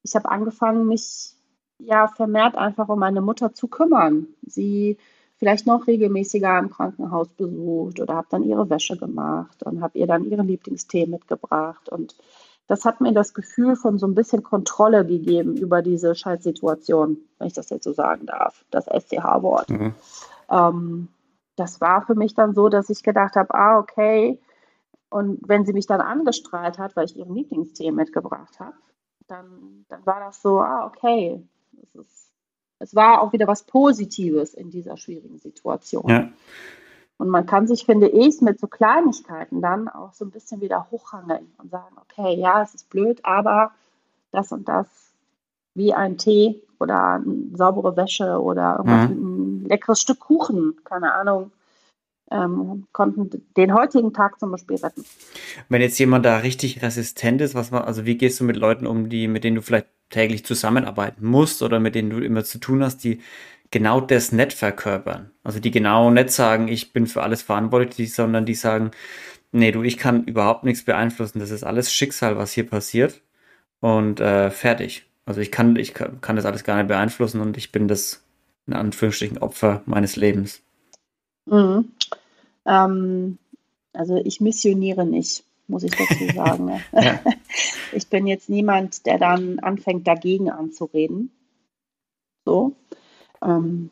ich 0.03 0.15
habe 0.15 0.29
angefangen, 0.29 0.87
mich 0.87 1.35
ja 1.77 2.09
vermehrt 2.09 2.55
einfach 2.55 2.89
um 2.89 2.99
meine 2.99 3.21
Mutter 3.21 3.53
zu 3.53 3.69
kümmern. 3.69 4.27
Sie 4.45 4.97
vielleicht 5.39 5.65
noch 5.65 5.87
regelmäßiger 5.87 6.59
im 6.59 6.69
Krankenhaus 6.69 7.29
besucht 7.29 7.99
oder 7.99 8.13
habe 8.13 8.27
dann 8.29 8.43
ihre 8.43 8.69
Wäsche 8.69 8.97
gemacht 8.97 9.63
und 9.63 9.81
habe 9.81 9.97
ihr 9.97 10.05
dann 10.05 10.25
ihren 10.25 10.47
Lieblingstee 10.47 11.07
mitgebracht. 11.07 11.89
Und 11.89 12.15
das 12.67 12.85
hat 12.85 13.01
mir 13.01 13.13
das 13.13 13.33
Gefühl 13.33 13.75
von 13.75 13.97
so 13.97 14.05
ein 14.05 14.15
bisschen 14.15 14.43
Kontrolle 14.43 15.05
gegeben 15.05 15.55
über 15.55 15.81
diese 15.81 16.13
Scheißsituation, 16.13 17.17
wenn 17.37 17.47
ich 17.47 17.53
das 17.53 17.69
jetzt 17.69 17.85
so 17.85 17.93
sagen 17.93 18.25
darf, 18.25 18.65
das 18.69 18.85
SCH-Wort. 18.85 19.69
Mhm. 19.69 19.93
Ähm, 20.51 21.07
das 21.55 21.79
war 21.79 22.05
für 22.05 22.15
mich 22.15 22.35
dann 22.35 22.53
so, 22.53 22.67
dass 22.69 22.89
ich 22.89 23.01
gedacht 23.01 23.35
habe, 23.35 23.53
ah, 23.53 23.79
okay. 23.79 24.39
Und 25.09 25.39
wenn 25.47 25.65
sie 25.65 25.73
mich 25.73 25.87
dann 25.87 26.01
angestrahlt 26.01 26.77
hat, 26.77 26.95
weil 26.95 27.05
ich 27.05 27.17
ihren 27.17 27.33
Lieblingstee 27.33 27.91
mitgebracht 27.91 28.59
habe, 28.59 28.75
dann, 29.27 29.85
dann 29.87 30.05
war 30.05 30.19
das 30.19 30.41
so, 30.41 30.59
ah, 30.59 30.85
okay, 30.85 31.41
das 31.71 31.95
ist 31.95 32.28
es 32.79 32.95
war 32.95 33.21
auch 33.21 33.33
wieder 33.33 33.47
was 33.47 33.63
Positives 33.63 34.53
in 34.53 34.71
dieser 34.71 34.97
schwierigen 34.97 35.37
Situation. 35.37 36.09
Ja. 36.09 36.29
Und 37.17 37.27
man 37.27 37.45
kann 37.45 37.67
sich, 37.67 37.85
finde 37.85 38.07
ich, 38.07 38.39
mit 38.39 38.59
so 38.59 38.67
Kleinigkeiten 38.67 39.61
dann 39.61 39.89
auch 39.89 40.13
so 40.13 40.23
ein 40.23 40.31
bisschen 40.31 40.61
wieder 40.61 40.87
hochhangeln 40.89 41.51
und 41.57 41.69
sagen, 41.69 41.95
okay, 41.97 42.33
ja, 42.35 42.63
es 42.63 42.73
ist 42.73 42.89
blöd, 42.89 43.19
aber 43.23 43.71
das 44.31 44.53
und 44.53 44.69
das 44.69 44.87
wie 45.75 45.93
ein 45.93 46.17
Tee 46.17 46.63
oder 46.79 47.15
eine 47.15 47.55
saubere 47.55 47.97
Wäsche 47.97 48.41
oder 48.41 48.77
irgendwas 48.77 49.09
mhm. 49.09 49.63
ein 49.63 49.65
leckeres 49.65 49.99
Stück 49.99 50.19
Kuchen, 50.21 50.77
keine 50.85 51.13
Ahnung, 51.13 51.51
ähm, 52.31 52.87
konnten 52.93 53.45
den 53.57 53.73
heutigen 53.73 54.13
Tag 54.13 54.39
zum 54.39 54.51
Beispiel 54.51 54.77
retten. 54.77 55.03
Wenn 55.67 55.81
jetzt 55.81 55.99
jemand 55.99 56.25
da 56.25 56.37
richtig 56.37 56.81
resistent 56.81 57.41
ist, 57.41 57.53
was 57.53 57.71
man, 57.71 57.83
also 57.83 58.05
wie 58.05 58.17
gehst 58.17 58.39
du 58.39 58.45
mit 58.45 58.55
Leuten 58.55 58.87
um, 58.87 59.09
die, 59.09 59.27
mit 59.27 59.43
denen 59.43 59.57
du 59.57 59.61
vielleicht 59.61 59.87
täglich 60.09 60.45
zusammenarbeiten 60.45 61.25
musst 61.25 61.61
oder 61.61 61.79
mit 61.79 61.95
denen 61.95 62.09
du 62.09 62.19
immer 62.19 62.43
zu 62.43 62.57
tun 62.57 62.83
hast, 62.83 63.03
die 63.03 63.21
genau 63.71 64.01
das 64.01 64.31
nicht 64.31 64.53
verkörpern. 64.53 65.31
Also 65.43 65.59
die 65.59 65.71
genau 65.71 66.09
nicht 66.09 66.31
sagen, 66.31 66.67
ich 66.67 66.93
bin 66.93 67.07
für 67.07 67.23
alles 67.23 67.41
verantwortlich, 67.41 68.13
sondern 68.13 68.45
die 68.45 68.55
sagen, 68.55 68.91
nee, 69.51 69.71
du, 69.71 69.83
ich 69.83 69.97
kann 69.97 70.23
überhaupt 70.23 70.63
nichts 70.63 70.83
beeinflussen, 70.83 71.39
das 71.39 71.51
ist 71.51 71.63
alles 71.63 71.93
Schicksal, 71.93 72.37
was 72.37 72.51
hier 72.51 72.67
passiert 72.67 73.21
und 73.79 74.19
äh, 74.19 74.49
fertig. 74.49 75.05
Also 75.25 75.41
ich 75.41 75.51
kann, 75.51 75.75
ich 75.75 75.93
kann, 75.93 76.21
kann 76.21 76.35
das 76.35 76.45
alles 76.45 76.63
gar 76.63 76.77
nicht 76.77 76.87
beeinflussen 76.87 77.41
und 77.41 77.57
ich 77.57 77.71
bin 77.71 77.87
das 77.87 78.23
in 78.65 78.73
Anführungsstrichen 78.73 79.37
Opfer 79.37 79.83
meines 79.85 80.15
Lebens. 80.15 80.61
Mhm. 81.45 81.91
Ähm, 82.65 83.37
also 83.93 84.21
ich 84.23 84.41
missioniere 84.41 85.05
nicht 85.05 85.43
muss 85.69 85.83
ich 85.83 85.91
dazu 85.91 86.27
sagen. 86.35 86.81
ja. 86.91 87.19
Ich 87.91 88.07
bin 88.07 88.27
jetzt 88.27 88.49
niemand, 88.49 89.07
der 89.07 89.17
dann 89.17 89.57
anfängt, 89.57 90.07
dagegen 90.07 90.51
anzureden. 90.51 91.31
So. 92.45 92.73
Ähm, 93.43 93.89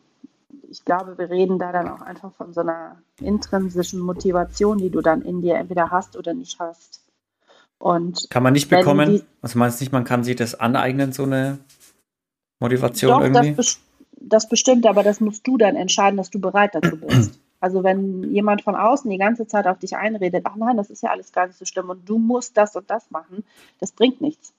ich 0.70 0.86
glaube, 0.86 1.18
wir 1.18 1.32
reden 1.32 1.58
da 1.58 1.72
dann 1.72 1.90
auch 1.90 2.02
einfach 2.02 2.32
von 2.34 2.54
so 2.54 2.62
einer 2.62 3.02
intrinsischen 3.20 4.00
Motivation, 4.00 4.78
die 4.78 4.92
du 4.92 5.02
dann 5.02 5.24
in 5.24 5.42
dir 5.42 5.56
entweder 5.56 5.90
hast 5.90 6.16
oder 6.16 6.36
nicht 6.36 6.60
hast. 6.60 7.02
Und 7.80 8.30
kann 8.30 8.44
man 8.44 8.54
nicht 8.54 8.70
bekommen? 8.70 9.10
Die, 9.10 9.24
also 9.42 9.58
meinst 9.58 9.80
du 9.80 9.84
nicht, 9.84 9.92
man 9.92 10.04
kann 10.04 10.24
sich 10.24 10.36
das 10.36 10.56
aneignen, 10.56 11.12
so 11.12 11.24
eine 11.24 11.60
Motivation 12.60 13.12
doch, 13.12 13.22
irgendwie? 13.22 13.56
Das, 13.56 13.80
das 14.12 14.50
bestimmt, 14.50 14.86
aber 14.86 15.04
das 15.04 15.22
musst 15.22 15.46
du 15.48 15.58
dann 15.58 15.76
entscheiden, 15.76 16.18
dass 16.18 16.30
du 16.30 16.40
bereit 16.40 16.76
dazu 16.76 16.98
bist. 16.98 17.40
Also 17.60 17.84
wenn 17.84 18.24
jemand 18.34 18.62
von 18.62 18.76
außen 18.76 19.10
die 19.10 19.18
ganze 19.18 19.48
Zeit 19.48 19.66
auf 19.66 19.80
dich 19.80 19.96
einredet, 19.96 20.46
ach 20.46 20.56
nein, 20.56 20.78
das 20.78 20.90
ist 20.90 21.02
ja 21.02 21.10
alles 21.10 21.32
gar 21.32 21.48
nicht 21.48 21.58
so 21.58 21.66
schlimm 21.66 21.90
und 21.90 22.08
du 22.08 22.18
musst 22.20 22.56
das 22.56 22.76
und 22.76 22.90
das 22.90 23.10
machen, 23.10 23.44
das 23.80 23.92
bringt 23.92 24.22
nichts. 24.22 24.54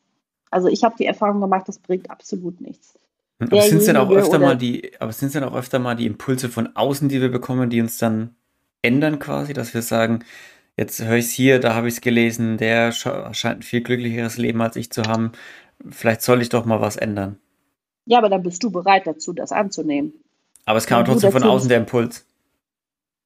Also 0.50 0.68
ich 0.68 0.82
habe 0.82 0.96
die 0.98 1.06
Erfahrung 1.06 1.40
gemacht, 1.40 1.68
das 1.68 1.78
bringt 1.78 2.10
absolut 2.10 2.60
nichts. 2.60 2.98
Aber 3.38 3.62
sind 3.62 3.78
es 3.78 3.84
denn 3.84 3.96
auch 3.96 4.10
öfter 4.10 4.40
mal 4.40 4.56
die, 4.56 4.92
aber 4.98 5.12
sind 5.12 5.28
es 5.28 5.34
denn 5.34 5.44
auch 5.44 5.54
öfter 5.54 5.78
mal 5.78 5.94
die 5.94 6.06
Impulse 6.06 6.48
von 6.48 6.74
außen, 6.74 7.08
die 7.08 7.20
wir 7.20 7.30
bekommen, 7.30 7.70
die 7.70 7.80
uns 7.80 7.98
dann 7.98 8.34
ändern 8.82 9.20
quasi, 9.20 9.52
dass 9.52 9.74
wir 9.74 9.82
sagen, 9.82 10.24
jetzt 10.76 11.00
höre 11.04 11.16
ich 11.16 11.26
es 11.26 11.30
hier, 11.32 11.60
da 11.60 11.74
habe 11.74 11.86
ich 11.86 11.94
es 11.94 12.00
gelesen, 12.00 12.56
der 12.56 12.90
scheint 12.90 13.60
ein 13.60 13.62
viel 13.62 13.82
glücklicheres 13.82 14.38
Leben 14.38 14.60
als 14.60 14.74
ich 14.74 14.90
zu 14.90 15.02
haben. 15.02 15.32
Vielleicht 15.88 16.22
soll 16.22 16.42
ich 16.42 16.48
doch 16.48 16.64
mal 16.64 16.80
was 16.80 16.96
ändern. 16.96 17.38
Ja, 18.06 18.18
aber 18.18 18.28
dann 18.28 18.42
bist 18.42 18.64
du 18.64 18.70
bereit 18.70 19.06
dazu, 19.06 19.32
das 19.32 19.52
anzunehmen. 19.52 20.14
Aber 20.64 20.78
es 20.78 20.86
kam 20.86 21.04
trotzdem 21.04 21.30
von 21.30 21.44
außen 21.44 21.68
der 21.68 21.78
Impuls. 21.78 22.26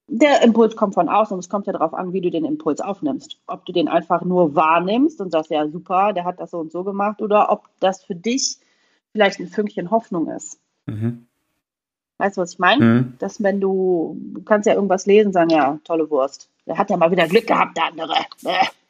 Der 0.08 0.42
Impuls 0.42 0.76
kommt 0.76 0.94
von 0.94 1.08
außen 1.08 1.34
und 1.34 1.40
es 1.40 1.48
kommt 1.48 1.66
ja 1.66 1.72
darauf 1.72 1.94
an, 1.94 2.12
wie 2.12 2.20
du 2.20 2.30
den 2.30 2.44
Impuls 2.44 2.80
aufnimmst. 2.80 3.38
Ob 3.46 3.64
du 3.64 3.72
den 3.72 3.88
einfach 3.88 4.22
nur 4.22 4.54
wahrnimmst 4.54 5.20
und 5.20 5.30
sagst, 5.30 5.50
ja 5.50 5.66
super, 5.68 6.12
der 6.12 6.24
hat 6.24 6.40
das 6.40 6.50
so 6.50 6.58
und 6.58 6.72
so 6.72 6.84
gemacht, 6.84 7.22
oder 7.22 7.50
ob 7.50 7.68
das 7.80 8.04
für 8.04 8.14
dich 8.14 8.58
vielleicht 9.12 9.40
ein 9.40 9.48
Fünkchen 9.48 9.90
Hoffnung 9.90 10.28
ist. 10.28 10.58
Mhm. 10.86 11.26
Weißt 12.18 12.36
du, 12.36 12.42
was 12.42 12.52
ich 12.54 12.58
meine? 12.58 12.84
Mhm. 12.84 13.14
Dass 13.18 13.42
wenn 13.42 13.60
du, 13.60 14.16
du 14.34 14.42
kannst 14.42 14.66
ja 14.66 14.74
irgendwas 14.74 15.06
lesen, 15.06 15.28
und 15.28 15.32
sagen, 15.32 15.50
ja, 15.50 15.78
tolle 15.84 16.10
Wurst. 16.10 16.48
Der 16.66 16.78
hat 16.78 16.90
ja 16.90 16.96
mal 16.96 17.10
wieder 17.10 17.26
Glück 17.26 17.46
gehabt, 17.46 17.76
der 17.76 17.86
andere. 17.86 18.14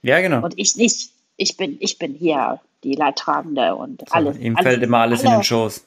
Ja, 0.03 0.21
genau. 0.21 0.45
Und 0.45 0.55
ich 0.59 0.77
nicht. 0.77 1.13
Ich 1.39 1.57
bin, 1.57 1.79
ich 1.81 1.99
bin 1.99 2.13
hier 2.13 2.61
die 2.85 2.95
Leidtragende 2.95 3.75
und 3.75 4.01
so, 4.01 4.07
alles. 4.11 4.39
Ihm 4.39 4.57
alles, 4.57 4.69
fällt 4.69 4.83
immer 4.83 4.99
alles 4.99 5.21
alle, 5.21 5.31
in 5.31 5.39
den 5.39 5.45
Schoß. 5.45 5.87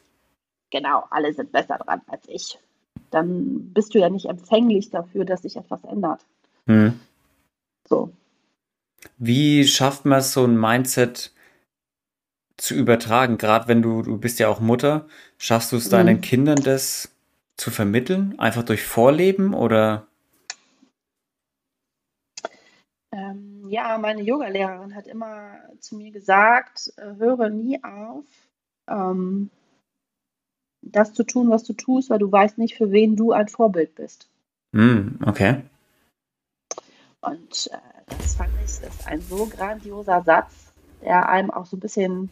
Genau, 0.71 1.03
alle 1.11 1.33
sind 1.33 1.51
besser 1.51 1.77
dran 1.77 2.01
als 2.07 2.23
ich. 2.27 2.57
Dann 3.11 3.71
bist 3.73 3.93
du 3.93 3.99
ja 3.99 4.09
nicht 4.09 4.25
empfänglich 4.25 4.89
dafür, 4.89 5.25
dass 5.25 5.43
sich 5.43 5.55
etwas 5.55 5.83
ändert. 5.83 6.25
Mhm. 6.65 6.99
So. 7.87 8.11
Wie 9.17 9.65
schafft 9.67 10.05
man 10.05 10.21
so 10.21 10.43
ein 10.45 10.59
Mindset 10.59 11.31
zu 12.57 12.73
übertragen? 12.73 13.37
Gerade 13.37 13.67
wenn 13.67 13.81
du, 13.81 14.01
du 14.01 14.17
bist 14.17 14.39
ja 14.39 14.47
auch 14.47 14.59
Mutter, 14.59 15.07
schaffst 15.37 15.71
du 15.71 15.77
es 15.77 15.89
deinen 15.89 16.17
mhm. 16.17 16.21
Kindern 16.21 16.63
das 16.63 17.11
zu 17.57 17.71
vermitteln? 17.71 18.39
Einfach 18.39 18.63
durch 18.63 18.83
Vorleben 18.83 19.53
oder? 19.53 20.07
Ähm, 23.11 23.65
ja, 23.69 23.97
meine 23.97 24.21
Yogalehrerin 24.21 24.95
hat 24.95 25.07
immer 25.07 25.59
zu 25.79 25.95
mir 25.95 26.11
gesagt, 26.11 26.91
äh, 26.97 27.15
höre 27.17 27.49
nie 27.49 27.81
auf, 27.83 28.25
ähm, 28.89 29.49
das 30.85 31.13
zu 31.13 31.23
tun, 31.23 31.49
was 31.49 31.63
du 31.63 31.73
tust, 31.73 32.09
weil 32.09 32.19
du 32.19 32.31
weißt 32.31 32.57
nicht, 32.57 32.75
für 32.75 32.91
wen 32.91 33.15
du 33.15 33.31
ein 33.31 33.47
Vorbild 33.47 33.95
bist. 33.95 34.29
Mm, 34.71 35.23
okay. 35.25 35.61
Und 37.21 37.69
äh, 37.71 37.77
das 38.07 38.35
fand 38.35 38.49
ich 38.63 38.65
ist 38.65 39.07
ein 39.07 39.21
so 39.21 39.45
grandioser 39.47 40.21
Satz, 40.23 40.71
der 41.01 41.27
einem 41.29 41.51
auch 41.51 41.65
so 41.65 41.77
ein 41.77 41.79
bisschen, 41.79 42.29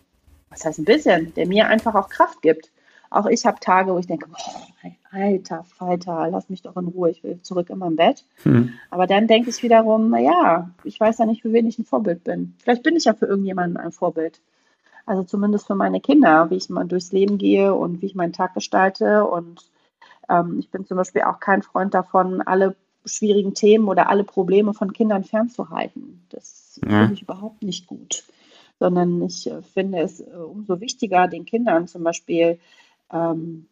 was 0.49 0.65
heißt 0.65 0.79
ein 0.79 0.85
bisschen, 0.85 1.33
der 1.33 1.47
mir 1.47 1.67
einfach 1.67 1.95
auch 1.95 2.09
Kraft 2.09 2.41
gibt. 2.41 2.71
Auch 3.09 3.27
ich 3.27 3.45
habe 3.45 3.59
Tage, 3.59 3.93
wo 3.93 3.99
ich 3.99 4.07
denke, 4.07 4.27
oh, 4.31 4.89
alter 5.11 5.63
Falter, 5.63 6.27
lass 6.31 6.49
mich 6.49 6.63
doch 6.63 6.75
in 6.77 6.87
Ruhe, 6.87 7.11
ich 7.11 7.23
will 7.23 7.39
zurück 7.43 7.69
in 7.69 7.77
mein 7.77 7.95
Bett. 7.95 8.25
Hm. 8.41 8.73
Aber 8.89 9.05
dann 9.05 9.27
denke 9.27 9.51
ich 9.51 9.61
wiederum, 9.61 10.09
naja, 10.09 10.71
ich 10.83 10.99
weiß 10.99 11.19
ja 11.19 11.25
nicht, 11.25 11.43
für 11.43 11.53
wen 11.53 11.67
ich 11.67 11.77
ein 11.77 11.85
Vorbild 11.85 12.23
bin. 12.23 12.55
Vielleicht 12.63 12.81
bin 12.81 12.95
ich 12.95 13.05
ja 13.05 13.13
für 13.13 13.27
irgendjemanden 13.27 13.77
ein 13.77 13.91
Vorbild. 13.91 14.41
Also 15.05 15.23
zumindest 15.23 15.67
für 15.67 15.75
meine 15.75 15.99
Kinder, 15.99 16.49
wie 16.49 16.55
ich 16.55 16.69
mal 16.69 16.85
durchs 16.85 17.11
Leben 17.11 17.37
gehe 17.37 17.73
und 17.73 18.01
wie 18.01 18.05
ich 18.05 18.15
meinen 18.15 18.33
Tag 18.33 18.53
gestalte. 18.53 19.25
Und 19.25 19.69
ähm, 20.29 20.59
ich 20.59 20.69
bin 20.69 20.85
zum 20.85 20.97
Beispiel 20.97 21.23
auch 21.23 21.39
kein 21.39 21.61
Freund 21.61 21.93
davon, 21.93 22.41
alle 22.41 22.75
schwierigen 23.05 23.53
Themen 23.53 23.87
oder 23.89 24.09
alle 24.09 24.23
Probleme 24.23 24.73
von 24.73 24.93
Kindern 24.93 25.25
fernzuhalten. 25.25 26.25
Das 26.29 26.79
ja. 26.83 27.01
finde 27.01 27.13
ich 27.15 27.21
überhaupt 27.21 27.63
nicht 27.63 27.87
gut. 27.87 28.23
Sondern 28.79 29.21
ich 29.21 29.49
äh, 29.49 29.61
finde 29.61 29.99
es 29.99 30.21
äh, 30.21 30.25
umso 30.35 30.79
wichtiger, 30.79 31.27
den 31.27 31.45
Kindern 31.45 31.87
zum 31.87 32.03
Beispiel 32.03 32.59
ähm, 33.11 33.67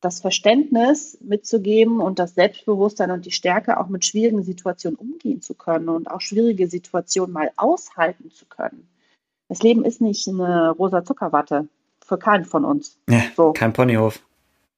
das 0.00 0.20
Verständnis 0.20 1.16
mitzugeben 1.22 2.00
und 2.00 2.18
das 2.18 2.34
Selbstbewusstsein 2.34 3.10
und 3.10 3.24
die 3.24 3.30
Stärke, 3.30 3.80
auch 3.80 3.88
mit 3.88 4.04
schwierigen 4.04 4.42
Situationen 4.42 4.98
umgehen 4.98 5.40
zu 5.40 5.54
können 5.54 5.88
und 5.88 6.10
auch 6.10 6.20
schwierige 6.20 6.68
Situationen 6.68 7.32
mal 7.32 7.50
aushalten 7.56 8.30
zu 8.30 8.44
können. 8.44 8.86
Das 9.54 9.62
Leben 9.62 9.84
ist 9.84 10.00
nicht 10.00 10.26
eine 10.26 10.70
rosa 10.72 11.04
Zuckerwatte 11.04 11.68
für 12.04 12.18
keinen 12.18 12.44
von 12.44 12.64
uns. 12.64 12.98
Ja, 13.08 13.22
so. 13.36 13.52
Kein 13.52 13.72
Ponyhof. 13.72 14.18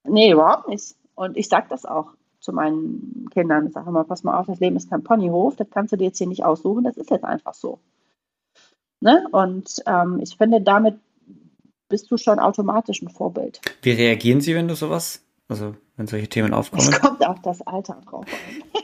Nee, 0.03 0.31
überhaupt 0.31 0.67
nicht. 0.67 0.93
Und 1.15 1.35
ich 1.35 1.49
sage 1.49 1.65
das 1.67 1.83
auch 1.83 2.11
zu 2.39 2.53
meinen 2.53 3.27
Kindern. 3.33 3.65
Ich 3.65 3.73
sage 3.73 3.89
immer, 3.89 4.03
pass 4.03 4.23
mal 4.23 4.37
auf, 4.37 4.45
das 4.45 4.59
Leben 4.59 4.75
ist 4.75 4.91
kein 4.91 5.03
Ponyhof, 5.03 5.55
das 5.55 5.67
kannst 5.71 5.93
du 5.93 5.97
dir 5.97 6.05
jetzt 6.05 6.19
hier 6.19 6.27
nicht 6.27 6.45
aussuchen, 6.45 6.83
das 6.83 6.95
ist 6.95 7.09
jetzt 7.09 7.23
einfach 7.23 7.55
so. 7.55 7.79
Ne? 8.99 9.25
Und 9.31 9.81
ähm, 9.87 10.19
ich 10.21 10.37
finde, 10.37 10.61
damit 10.61 10.99
bist 11.89 12.11
du 12.11 12.17
schon 12.17 12.37
automatisch 12.37 13.01
ein 13.01 13.09
Vorbild. 13.09 13.59
Wie 13.81 13.93
reagieren 13.93 14.41
Sie, 14.41 14.53
wenn 14.53 14.67
du 14.67 14.75
sowas, 14.75 15.23
also 15.47 15.73
wenn 15.95 16.05
solche 16.05 16.27
Themen 16.27 16.53
aufkommen? 16.53 16.87
Es 16.87 17.01
kommt 17.01 17.25
auch 17.25 17.39
das 17.39 17.65
Alter 17.65 17.99
drauf 18.07 18.25
an. 18.27 18.81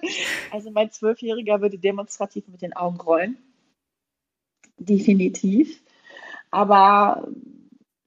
also 0.50 0.72
mein 0.72 0.90
Zwölfjähriger 0.90 1.60
würde 1.60 1.78
demonstrativ 1.78 2.48
mit 2.48 2.60
den 2.60 2.72
Augen 2.72 3.00
rollen. 3.00 3.38
Definitiv. 4.84 5.82
Aber 6.50 7.28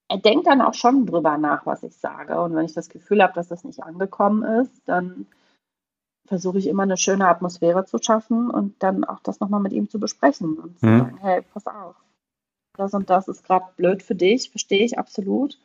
er 0.08 0.17
denkt 0.17 0.48
dann 0.48 0.62
auch 0.62 0.74
schon 0.74 1.05
drüber 1.05 1.38
nach, 1.38 1.65
was 1.65 1.84
ich 1.84 1.96
sage. 1.96 2.39
Und 2.39 2.55
wenn 2.55 2.65
ich 2.65 2.74
das 2.74 2.89
Gefühl 2.89 3.24
habe, 3.24 3.34
dass 3.34 3.48
das 3.48 3.63
nicht 3.63 3.82
angekommen 3.84 4.44
ist, 4.62 4.82
dann 4.86 5.25
versuche 6.27 6.58
ich 6.58 6.67
immer 6.67 6.84
eine 6.84 6.98
schöne 6.98 7.27
Atmosphäre 7.27 7.86
zu 7.86 7.98
schaffen 8.01 8.50
und 8.50 8.82
dann 8.82 9.03
auch 9.03 9.20
das 9.20 9.39
nochmal 9.39 9.60
mit 9.60 9.74
ihm 9.74 9.89
zu 9.89 10.00
besprechen 10.00 10.58
und 10.58 10.79
zu 10.79 10.86
mhm. 10.86 11.00
sagen, 11.00 11.17
hey, 11.22 11.41
pass 11.53 11.67
auf, 11.67 11.96
das 12.77 12.94
und 12.94 13.10
das 13.10 13.27
ist 13.27 13.44
gerade 13.44 13.65
blöd 13.77 14.03
für 14.03 14.15
dich, 14.15 14.50
verstehe 14.50 14.84
ich 14.84 14.98
absolut. 14.98 15.60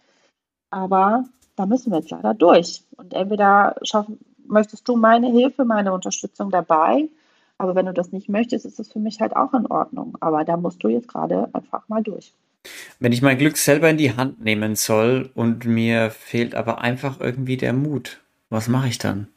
Aber 0.71 1.25
da 1.57 1.67
müssen 1.67 1.91
wir 1.93 1.99
jetzt 1.99 2.11
leider 2.11 2.35
durch. 2.35 2.85
Und 2.97 3.15
entweder 3.15 3.77
schaffen, 3.83 4.19
möchtest 4.47 4.87
du 4.89 4.97
meine 4.97 5.31
Hilfe, 5.31 5.65
meine 5.65 5.93
Unterstützung 5.93 6.51
dabei, 6.51 7.09
aber 7.61 7.75
wenn 7.75 7.85
du 7.85 7.93
das 7.93 8.11
nicht 8.11 8.31
möchtest, 8.31 8.65
ist 8.65 8.81
es 8.81 8.91
für 8.91 9.01
mich 9.01 9.21
halt 9.21 9.37
auch 9.37 9.53
in 9.53 9.67
Ordnung. 9.67 10.17
Aber 10.21 10.45
da 10.45 10.57
musst 10.57 10.83
du 10.83 10.89
jetzt 10.89 11.09
gerade 11.09 11.51
einfach 11.53 11.87
mal 11.89 12.03
durch. 12.03 12.33
Wenn 12.99 13.13
ich 13.13 13.21
mein 13.21 13.37
Glück 13.37 13.59
selber 13.59 13.91
in 13.91 13.99
die 13.99 14.17
Hand 14.17 14.43
nehmen 14.43 14.77
soll 14.77 15.31
und 15.35 15.67
mir 15.67 16.11
fehlt 16.11 16.55
aber 16.55 16.81
einfach 16.81 17.21
irgendwie 17.21 17.59
der 17.59 17.75
Mut, 17.75 18.23
was 18.49 18.69
mache 18.69 18.89
ich 18.89 18.97
dann? 18.97 19.29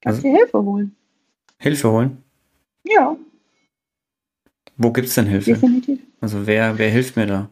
Kannst 0.00 0.18
also, 0.18 0.28
dir 0.28 0.36
Hilfe 0.36 0.62
holen. 0.62 0.96
Hilfe 1.58 1.92
holen? 1.92 2.24
Ja. 2.82 3.16
Wo 4.76 4.90
gibt 4.90 5.08
es 5.08 5.14
denn 5.14 5.26
Hilfe? 5.26 5.52
Definitiv. 5.52 6.00
Also 6.20 6.44
wer, 6.48 6.76
wer 6.76 6.90
hilft 6.90 7.14
mir 7.14 7.26
da? 7.26 7.48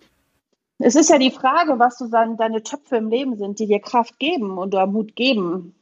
Es 0.79 0.97
ist 0.97 1.11
ja 1.11 1.19
die 1.19 1.31
Frage, 1.31 1.79
was 1.79 1.99
so 1.99 2.09
deine 2.09 2.63
Töpfe 2.65 2.97
im 2.97 3.09
Leben 3.09 3.37
sind, 3.37 3.61
die 3.61 3.69
dir 3.69 3.81
Kraft 3.81 4.19
geben 4.19 4.59
und 4.59 4.75
Mut 4.93 5.15
geben. 5.15 5.77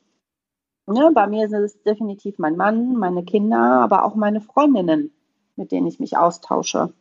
Ne, 0.86 1.10
bei 1.14 1.26
mir 1.26 1.46
ist 1.46 1.52
es 1.52 1.82
definitiv 1.82 2.38
mein 2.38 2.56
Mann, 2.56 2.96
meine 2.96 3.24
Kinder, 3.24 3.58
aber 3.58 4.04
auch 4.04 4.14
meine 4.16 4.42
Freundinnen, 4.42 5.12
mit 5.56 5.72
denen 5.72 5.86
ich 5.86 5.98
mich 5.98 6.16
austausche. 6.16 6.92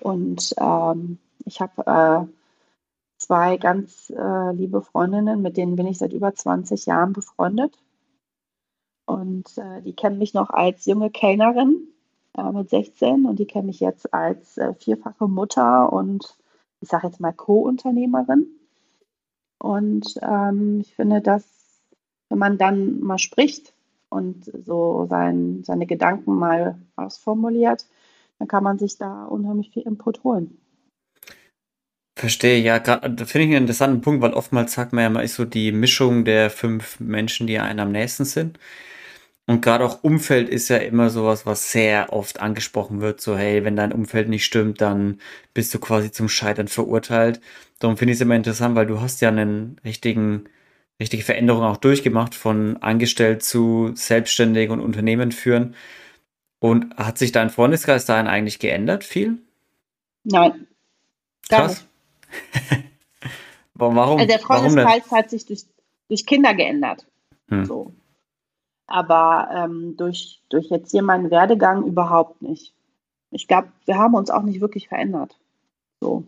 Und 0.00 0.54
ähm, 0.58 1.18
ich 1.44 1.60
habe 1.60 1.86
äh, 1.86 2.26
zwei 3.18 3.58
ganz 3.58 4.10
äh, 4.10 4.52
liebe 4.52 4.80
Freundinnen, 4.80 5.42
mit 5.42 5.56
denen 5.58 5.76
bin 5.76 5.86
ich 5.86 5.98
seit 5.98 6.14
über 6.14 6.34
20 6.34 6.86
Jahren 6.86 7.12
befreundet. 7.12 7.76
Und 9.06 9.58
äh, 9.58 9.82
die 9.82 9.94
kennen 9.94 10.18
mich 10.18 10.32
noch 10.32 10.48
als 10.48 10.86
junge 10.86 11.10
Kellnerin 11.10 11.88
äh, 12.38 12.52
mit 12.52 12.70
16 12.70 13.26
und 13.26 13.38
die 13.38 13.46
kennen 13.46 13.66
mich 13.66 13.80
jetzt 13.80 14.14
als 14.14 14.56
äh, 14.56 14.74
vierfache 14.74 15.28
Mutter 15.28 15.92
und 15.92 16.38
ich 16.80 16.88
sage 16.88 17.06
jetzt 17.08 17.20
mal 17.20 17.32
Co-Unternehmerin. 17.32 18.46
Und 19.58 20.18
ähm, 20.22 20.80
ich 20.80 20.94
finde, 20.94 21.20
dass 21.20 21.63
wenn 22.28 22.38
man 22.38 22.58
dann 22.58 23.00
mal 23.00 23.18
spricht 23.18 23.72
und 24.08 24.50
so 24.66 25.06
sein, 25.08 25.62
seine 25.64 25.86
Gedanken 25.86 26.34
mal 26.34 26.78
ausformuliert, 26.96 27.86
dann 28.38 28.48
kann 28.48 28.64
man 28.64 28.78
sich 28.78 28.98
da 28.98 29.24
unheimlich 29.24 29.70
viel 29.70 29.82
Input 29.84 30.24
holen. 30.24 30.58
Verstehe, 32.16 32.60
ja, 32.60 32.78
da 32.78 33.00
finde 33.00 33.24
ich 33.24 33.34
einen 33.50 33.64
interessanten 33.64 34.00
Punkt, 34.00 34.22
weil 34.22 34.34
oftmals 34.34 34.72
sagt 34.72 34.92
man 34.92 35.02
ja, 35.02 35.10
man 35.10 35.24
ist 35.24 35.34
so 35.34 35.44
die 35.44 35.72
Mischung 35.72 36.24
der 36.24 36.48
fünf 36.48 37.00
Menschen, 37.00 37.48
die 37.48 37.58
einem 37.58 37.80
am 37.88 37.92
nächsten 37.92 38.24
sind. 38.24 38.58
Und 39.46 39.60
gerade 39.62 39.84
auch 39.84 40.02
Umfeld 40.02 40.48
ist 40.48 40.68
ja 40.68 40.78
immer 40.78 41.10
sowas, 41.10 41.44
was 41.44 41.70
sehr 41.70 42.12
oft 42.12 42.40
angesprochen 42.40 43.00
wird. 43.00 43.20
So, 43.20 43.36
hey, 43.36 43.64
wenn 43.64 43.76
dein 43.76 43.92
Umfeld 43.92 44.28
nicht 44.28 44.44
stimmt, 44.46 44.80
dann 44.80 45.20
bist 45.52 45.74
du 45.74 45.78
quasi 45.78 46.10
zum 46.12 46.28
Scheitern 46.28 46.68
verurteilt. 46.68 47.40
Darum 47.78 47.96
finde 47.98 48.12
ich 48.12 48.18
es 48.18 48.22
immer 48.22 48.36
interessant, 48.36 48.74
weil 48.74 48.86
du 48.86 49.00
hast 49.00 49.20
ja 49.20 49.28
einen 49.28 49.78
richtigen, 49.84 50.48
richtige 51.00 51.22
Veränderung 51.22 51.62
auch 51.62 51.76
durchgemacht, 51.76 52.34
von 52.34 52.76
angestellt 52.78 53.42
zu 53.42 53.92
selbstständig 53.94 54.70
und 54.70 54.80
Unternehmen 54.80 55.32
führen. 55.32 55.74
Und 56.60 56.96
hat 56.96 57.18
sich 57.18 57.32
dein 57.32 57.50
Freundeskreis 57.50 58.06
dahin 58.06 58.26
eigentlich 58.26 58.58
geändert, 58.58 59.04
viel? 59.04 59.38
Nein. 60.22 60.66
Krass. 61.48 61.86
warum? 63.74 64.18
Also 64.18 64.26
der 64.26 64.38
Freundeskreis 64.38 65.10
hat 65.10 65.30
sich 65.30 65.44
durch, 65.44 65.64
durch 66.08 66.24
Kinder 66.24 66.54
geändert. 66.54 67.06
Hm. 67.48 67.66
So. 67.66 67.92
Aber 68.86 69.48
ähm, 69.52 69.96
durch, 69.96 70.40
durch 70.48 70.70
jetzt 70.70 70.90
hier 70.90 71.02
meinen 71.02 71.30
Werdegang 71.30 71.84
überhaupt 71.84 72.40
nicht. 72.40 72.72
Ich 73.30 73.48
glaube, 73.48 73.68
wir 73.84 73.98
haben 73.98 74.14
uns 74.14 74.30
auch 74.30 74.42
nicht 74.42 74.60
wirklich 74.60 74.88
verändert. 74.88 75.36
So. 76.00 76.24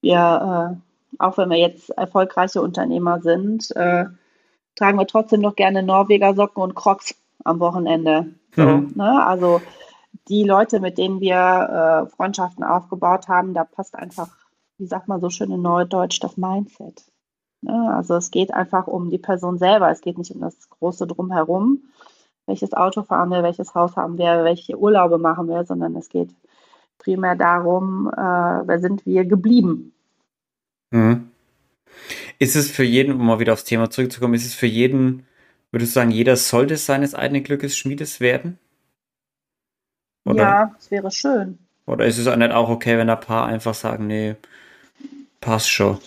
Wir, 0.00 0.76
äh, 0.76 0.89
auch 1.18 1.38
wenn 1.38 1.50
wir 1.50 1.58
jetzt 1.58 1.90
erfolgreiche 1.90 2.62
Unternehmer 2.62 3.20
sind, 3.20 3.74
äh, 3.76 4.06
tragen 4.76 4.98
wir 4.98 5.06
trotzdem 5.06 5.40
noch 5.40 5.56
gerne 5.56 5.82
Norweger 5.82 6.34
Socken 6.34 6.62
und 6.62 6.74
Crocs 6.74 7.14
am 7.44 7.60
Wochenende. 7.60 8.34
So, 8.54 8.62
mhm. 8.62 8.92
ne? 8.94 9.24
Also 9.24 9.60
die 10.28 10.44
Leute, 10.44 10.80
mit 10.80 10.98
denen 10.98 11.20
wir 11.20 12.06
äh, 12.06 12.10
Freundschaften 12.10 12.64
aufgebaut 12.64 13.28
haben, 13.28 13.54
da 13.54 13.64
passt 13.64 13.94
einfach, 13.94 14.28
wie 14.78 14.86
sagt 14.86 15.08
man 15.08 15.20
so 15.20 15.30
schön 15.30 15.50
in 15.50 15.62
Neudeutsch, 15.62 16.22
das 16.22 16.36
Mindset. 16.36 17.04
Ne? 17.62 17.92
Also 17.94 18.14
es 18.14 18.30
geht 18.30 18.52
einfach 18.52 18.86
um 18.86 19.10
die 19.10 19.18
Person 19.18 19.58
selber, 19.58 19.90
es 19.90 20.00
geht 20.00 20.18
nicht 20.18 20.34
um 20.34 20.40
das 20.40 20.68
große 20.70 21.06
Drumherum, 21.06 21.82
welches 22.46 22.72
Auto 22.72 23.02
fahren 23.02 23.30
wir, 23.30 23.42
welches 23.42 23.74
Haus 23.74 23.96
haben 23.96 24.18
wir, 24.18 24.44
welche 24.44 24.78
Urlaube 24.78 25.18
machen 25.18 25.48
wir, 25.48 25.64
sondern 25.64 25.94
es 25.96 26.08
geht 26.08 26.30
primär 26.98 27.36
darum, 27.36 28.10
äh, 28.12 28.20
wer 28.20 28.78
sind 28.80 29.06
wir 29.06 29.24
geblieben. 29.24 29.94
Mhm. 30.90 31.30
Ist 32.38 32.56
es 32.56 32.70
für 32.70 32.84
jeden, 32.84 33.12
um 33.12 33.26
mal 33.26 33.38
wieder 33.38 33.52
aufs 33.52 33.64
Thema 33.64 33.90
zurückzukommen, 33.90 34.34
ist 34.34 34.46
es 34.46 34.54
für 34.54 34.66
jeden, 34.66 35.26
würdest 35.70 35.92
du 35.92 36.00
sagen, 36.00 36.10
jeder 36.10 36.36
sollte 36.36 36.76
seines 36.76 37.14
eigenen 37.14 37.44
Glückes 37.44 37.76
Schmiedes 37.76 38.20
werden? 38.20 38.58
Oder? 40.24 40.42
Ja, 40.42 40.76
es 40.78 40.90
wäre 40.90 41.10
schön. 41.10 41.58
Oder 41.86 42.06
ist 42.06 42.18
es 42.18 42.26
auch 42.26 42.36
nicht 42.36 42.52
auch 42.52 42.68
okay, 42.68 42.96
wenn 42.98 43.10
ein 43.10 43.20
Paar 43.20 43.46
einfach 43.46 43.74
sagen, 43.74 44.06
nee, 44.06 44.36
passt 45.40 45.70
schon? 45.70 45.98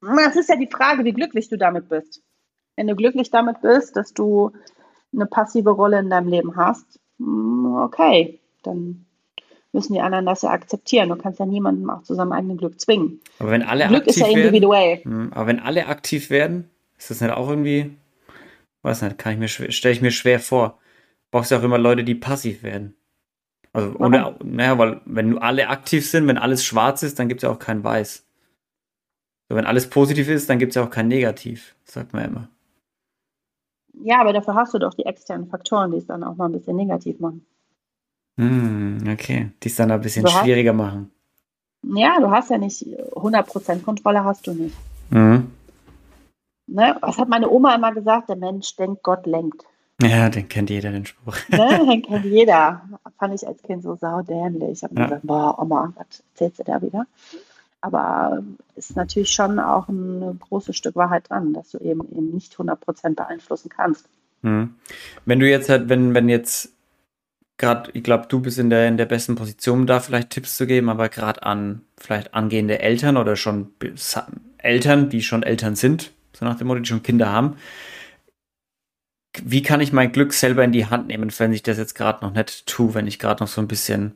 Das 0.00 0.36
ist 0.36 0.48
ja 0.48 0.56
die 0.56 0.70
Frage, 0.70 1.04
wie 1.04 1.12
glücklich 1.12 1.48
du 1.48 1.58
damit 1.58 1.88
bist. 1.88 2.22
Wenn 2.76 2.86
du 2.86 2.94
glücklich 2.94 3.30
damit 3.30 3.60
bist, 3.62 3.96
dass 3.96 4.12
du 4.12 4.52
eine 5.12 5.26
passive 5.26 5.70
Rolle 5.70 5.98
in 5.98 6.10
deinem 6.10 6.28
Leben 6.28 6.56
hast, 6.56 7.00
mm, 7.18 7.76
okay, 7.76 8.40
dann 8.62 9.05
müssen 9.76 9.92
die 9.92 10.00
anderen 10.00 10.26
das 10.26 10.42
ja 10.42 10.50
akzeptieren. 10.50 11.10
Du 11.10 11.16
kannst 11.16 11.38
ja 11.38 11.46
niemandem 11.46 11.88
auch 11.90 12.02
zu 12.02 12.14
seinem 12.14 12.32
eigenen 12.32 12.56
Glück 12.56 12.80
zwingen. 12.80 13.20
Aber 13.38 13.52
wenn 13.52 13.62
alle 13.62 13.86
Glück 13.86 14.00
aktiv 14.00 14.16
ist 14.16 14.20
ja 14.20 14.28
individuell. 14.28 14.98
Werden, 14.98 15.12
hm, 15.12 15.32
aber 15.32 15.46
wenn 15.46 15.60
alle 15.60 15.86
aktiv 15.86 16.30
werden, 16.30 16.68
ist 16.98 17.10
das 17.10 17.20
nicht 17.20 17.30
auch 17.30 17.48
irgendwie, 17.48 17.96
weiß 18.82 19.02
nicht, 19.02 19.18
kann 19.18 19.34
ich 19.34 19.38
mir 19.38 19.48
stelle 19.48 19.94
ich 19.94 20.02
mir 20.02 20.10
schwer 20.10 20.40
vor. 20.40 20.78
Brauchst 21.30 21.50
ja 21.50 21.58
auch 21.58 21.62
immer 21.62 21.78
Leute, 21.78 22.02
die 22.02 22.14
passiv 22.14 22.62
werden. 22.62 22.96
Also 23.72 23.94
ohne, 23.98 24.34
naja, 24.42 24.78
weil 24.78 25.02
wenn 25.04 25.30
nur 25.30 25.42
alle 25.42 25.68
aktiv 25.68 26.08
sind, 26.08 26.26
wenn 26.26 26.38
alles 26.38 26.64
schwarz 26.64 27.02
ist, 27.02 27.18
dann 27.18 27.28
gibt 27.28 27.40
es 27.40 27.42
ja 27.42 27.50
auch 27.50 27.58
kein 27.58 27.84
Weiß. 27.84 28.26
So, 29.48 29.56
wenn 29.56 29.66
alles 29.66 29.90
positiv 29.90 30.28
ist, 30.28 30.48
dann 30.48 30.58
gibt 30.58 30.70
es 30.70 30.76
ja 30.76 30.82
auch 30.82 30.90
kein 30.90 31.08
Negativ, 31.08 31.76
sagt 31.84 32.14
man 32.14 32.24
immer. 32.24 32.48
Ja, 34.02 34.20
aber 34.20 34.32
dafür 34.32 34.54
hast 34.54 34.72
du 34.72 34.78
doch 34.78 34.94
die 34.94 35.04
externen 35.04 35.48
Faktoren, 35.48 35.90
die 35.90 35.98
es 35.98 36.06
dann 36.06 36.24
auch 36.24 36.36
mal 36.36 36.46
ein 36.46 36.52
bisschen 36.52 36.76
negativ 36.76 37.20
machen. 37.20 37.46
Hm, 38.38 38.98
okay, 39.10 39.50
die 39.62 39.68
es 39.68 39.76
dann 39.76 39.90
ein 39.90 40.00
bisschen 40.00 40.24
du 40.24 40.30
schwieriger 40.30 40.72
hast, 40.72 40.78
machen. 40.78 41.10
Ja, 41.82 42.20
du 42.20 42.30
hast 42.30 42.50
ja 42.50 42.58
nicht 42.58 42.82
100% 42.82 43.82
Kontrolle, 43.82 44.24
hast 44.24 44.46
du 44.46 44.52
nicht. 44.52 44.76
Mhm. 45.10 45.50
Ne? 46.66 46.96
Was 47.00 47.18
hat 47.18 47.28
meine 47.28 47.48
Oma 47.48 47.74
immer 47.74 47.92
gesagt? 47.92 48.28
Der 48.28 48.36
Mensch 48.36 48.74
denkt, 48.76 49.02
Gott 49.02 49.26
lenkt. 49.26 49.64
Ja, 50.02 50.28
den 50.28 50.48
kennt 50.48 50.68
jeder, 50.68 50.90
den 50.90 51.06
Spruch. 51.06 51.36
Ne? 51.48 51.78
Den 51.88 52.02
kennt 52.02 52.26
jeder. 52.26 52.82
Fand 53.18 53.34
ich 53.34 53.46
als 53.46 53.62
Kind 53.62 53.82
so 53.82 53.94
saudämlich. 53.94 54.70
Ich 54.72 54.82
habe 54.82 54.94
ja. 54.94 55.04
gesagt, 55.04 55.26
boah, 55.26 55.58
Oma, 55.58 55.94
was 55.96 56.22
erzählst 56.32 56.58
du 56.58 56.64
da 56.64 56.82
wieder? 56.82 57.06
Aber 57.80 58.42
ist 58.74 58.94
natürlich 58.94 59.30
schon 59.30 59.58
auch 59.58 59.88
ein 59.88 60.38
großes 60.40 60.76
Stück 60.76 60.96
Wahrheit 60.96 61.30
dran, 61.30 61.54
dass 61.54 61.70
du 61.70 61.78
eben, 61.78 62.00
eben 62.10 62.30
nicht 62.32 62.54
100% 62.54 63.14
beeinflussen 63.14 63.70
kannst. 63.70 64.06
Mhm. 64.42 64.74
Wenn 65.24 65.40
du 65.40 65.48
jetzt 65.48 65.70
halt, 65.70 65.88
wenn, 65.88 66.12
wenn 66.14 66.28
jetzt 66.28 66.75
gerade, 67.58 67.90
ich 67.94 68.02
glaube, 68.02 68.26
du 68.28 68.40
bist 68.40 68.58
in 68.58 68.70
der, 68.70 68.88
in 68.88 68.96
der 68.96 69.06
besten 69.06 69.34
Position, 69.34 69.86
da 69.86 70.00
vielleicht 70.00 70.30
Tipps 70.30 70.56
zu 70.56 70.66
geben, 70.66 70.88
aber 70.88 71.08
gerade 71.08 71.42
an 71.42 71.82
vielleicht 71.98 72.34
angehende 72.34 72.80
Eltern 72.80 73.16
oder 73.16 73.36
schon 73.36 73.72
Eltern, 74.58 75.08
die 75.08 75.22
schon 75.22 75.42
Eltern 75.42 75.76
sind, 75.76 76.12
so 76.32 76.44
nach 76.44 76.56
dem 76.56 76.66
Motto, 76.66 76.80
die 76.80 76.88
schon 76.88 77.02
Kinder 77.02 77.30
haben. 77.30 77.56
Wie 79.42 79.62
kann 79.62 79.80
ich 79.80 79.92
mein 79.92 80.12
Glück 80.12 80.32
selber 80.32 80.64
in 80.64 80.72
die 80.72 80.86
Hand 80.86 81.08
nehmen, 81.08 81.30
wenn 81.38 81.52
ich 81.52 81.62
das 81.62 81.78
jetzt 81.78 81.94
gerade 81.94 82.24
noch 82.24 82.32
nicht 82.32 82.66
tue, 82.66 82.94
wenn 82.94 83.06
ich 83.06 83.18
gerade 83.18 83.42
noch 83.42 83.48
so 83.48 83.60
ein 83.60 83.68
bisschen 83.68 84.14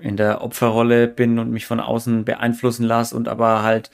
in 0.00 0.16
der 0.16 0.42
Opferrolle 0.42 1.08
bin 1.08 1.38
und 1.38 1.50
mich 1.50 1.66
von 1.66 1.80
außen 1.80 2.24
beeinflussen 2.24 2.84
lasse 2.84 3.16
und 3.16 3.28
aber 3.28 3.62
halt 3.62 3.90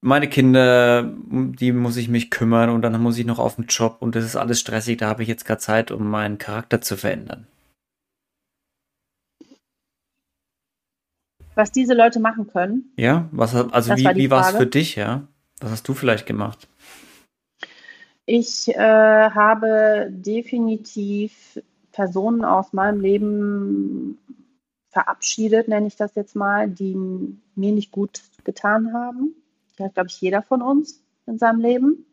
meine 0.00 0.28
Kinder, 0.28 1.04
die 1.30 1.72
muss 1.72 1.96
ich 1.96 2.08
mich 2.08 2.30
kümmern 2.30 2.70
und 2.70 2.82
dann 2.82 3.00
muss 3.00 3.18
ich 3.18 3.26
noch 3.26 3.38
auf 3.38 3.56
den 3.56 3.66
Job 3.66 3.98
und 4.00 4.14
das 4.14 4.24
ist 4.24 4.36
alles 4.36 4.60
stressig, 4.60 4.98
da 4.98 5.08
habe 5.08 5.22
ich 5.22 5.28
jetzt 5.28 5.44
gerade 5.44 5.60
Zeit, 5.60 5.90
um 5.90 6.08
meinen 6.08 6.38
Charakter 6.38 6.80
zu 6.80 6.96
verändern. 6.96 7.46
Was 11.56 11.72
diese 11.72 11.94
Leute 11.94 12.20
machen 12.20 12.46
können. 12.46 12.92
Ja, 12.96 13.28
was 13.32 13.54
also 13.54 13.90
das 13.90 13.98
wie, 13.98 14.04
war 14.04 14.14
wie 14.14 14.30
war 14.30 14.50
es 14.50 14.56
für 14.56 14.66
dich, 14.66 14.94
ja? 14.94 15.26
Was 15.60 15.70
hast 15.70 15.88
du 15.88 15.94
vielleicht 15.94 16.26
gemacht? 16.26 16.68
Ich 18.26 18.68
äh, 18.68 18.76
habe 18.76 20.08
definitiv 20.10 21.60
Personen 21.92 22.44
aus 22.44 22.72
meinem 22.72 23.00
Leben 23.00 24.18
verabschiedet, 24.90 25.68
nenne 25.68 25.86
ich 25.86 25.96
das 25.96 26.14
jetzt 26.14 26.36
mal, 26.36 26.68
die 26.68 26.94
mir 27.54 27.72
nicht 27.72 27.90
gut 27.90 28.22
getan 28.44 28.92
haben. 28.92 29.34
Das 29.76 29.86
hat, 29.86 29.94
glaube 29.94 30.08
ich, 30.10 30.20
jeder 30.20 30.42
von 30.42 30.60
uns 30.60 31.02
in 31.26 31.38
seinem 31.38 31.60
Leben. 31.60 32.04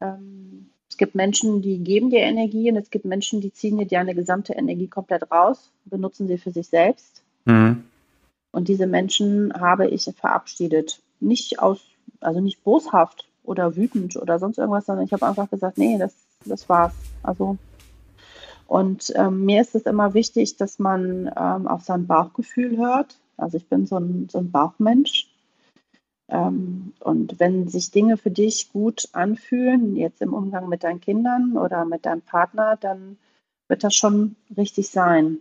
Ähm, 0.00 0.70
es 0.88 0.96
gibt 0.96 1.14
Menschen, 1.14 1.62
die 1.62 1.78
geben 1.78 2.10
dir 2.10 2.20
Energie 2.20 2.70
und 2.70 2.76
es 2.76 2.90
gibt 2.90 3.04
Menschen, 3.04 3.40
die 3.40 3.52
ziehen 3.52 3.78
dir 3.78 3.86
deine 3.86 4.14
gesamte 4.14 4.54
Energie 4.54 4.88
komplett 4.88 5.30
raus, 5.30 5.72
benutzen 5.84 6.28
sie 6.28 6.38
für 6.38 6.50
sich 6.50 6.68
selbst. 6.68 7.22
Mhm. 7.44 7.84
Und 8.52 8.68
diese 8.68 8.86
Menschen 8.86 9.52
habe 9.54 9.86
ich 9.88 10.04
verabschiedet. 10.16 11.02
Nicht 11.20 11.60
aus, 11.60 11.80
also 12.20 12.40
nicht 12.40 12.64
boshaft 12.64 13.28
oder 13.44 13.76
wütend 13.76 14.16
oder 14.16 14.38
sonst 14.38 14.58
irgendwas, 14.58 14.86
sondern 14.86 15.04
ich 15.04 15.12
habe 15.12 15.26
einfach 15.26 15.50
gesagt, 15.50 15.78
nee, 15.78 15.98
das, 15.98 16.14
das 16.44 16.68
war's. 16.68 16.94
Also 17.22 17.58
und 18.70 19.12
ähm, 19.16 19.46
mir 19.46 19.62
ist 19.62 19.74
es 19.74 19.82
immer 19.82 20.14
wichtig, 20.14 20.56
dass 20.56 20.78
man 20.78 21.28
ähm, 21.36 21.66
auf 21.66 21.82
sein 21.82 22.06
Bauchgefühl 22.06 22.76
hört. 22.76 23.18
Also 23.36 23.56
ich 23.56 23.68
bin 23.68 23.84
so 23.84 23.96
ein, 23.96 24.28
so 24.30 24.38
ein 24.38 24.52
Bauchmensch. 24.52 25.26
Ähm, 26.28 26.92
und 27.00 27.40
wenn 27.40 27.66
sich 27.66 27.90
Dinge 27.90 28.16
für 28.16 28.30
dich 28.30 28.72
gut 28.72 29.08
anfühlen, 29.10 29.96
jetzt 29.96 30.22
im 30.22 30.32
Umgang 30.32 30.68
mit 30.68 30.84
deinen 30.84 31.00
Kindern 31.00 31.58
oder 31.58 31.84
mit 31.84 32.06
deinem 32.06 32.22
Partner, 32.22 32.76
dann 32.76 33.18
wird 33.66 33.82
das 33.82 33.96
schon 33.96 34.36
richtig 34.56 34.90
sein. 34.90 35.38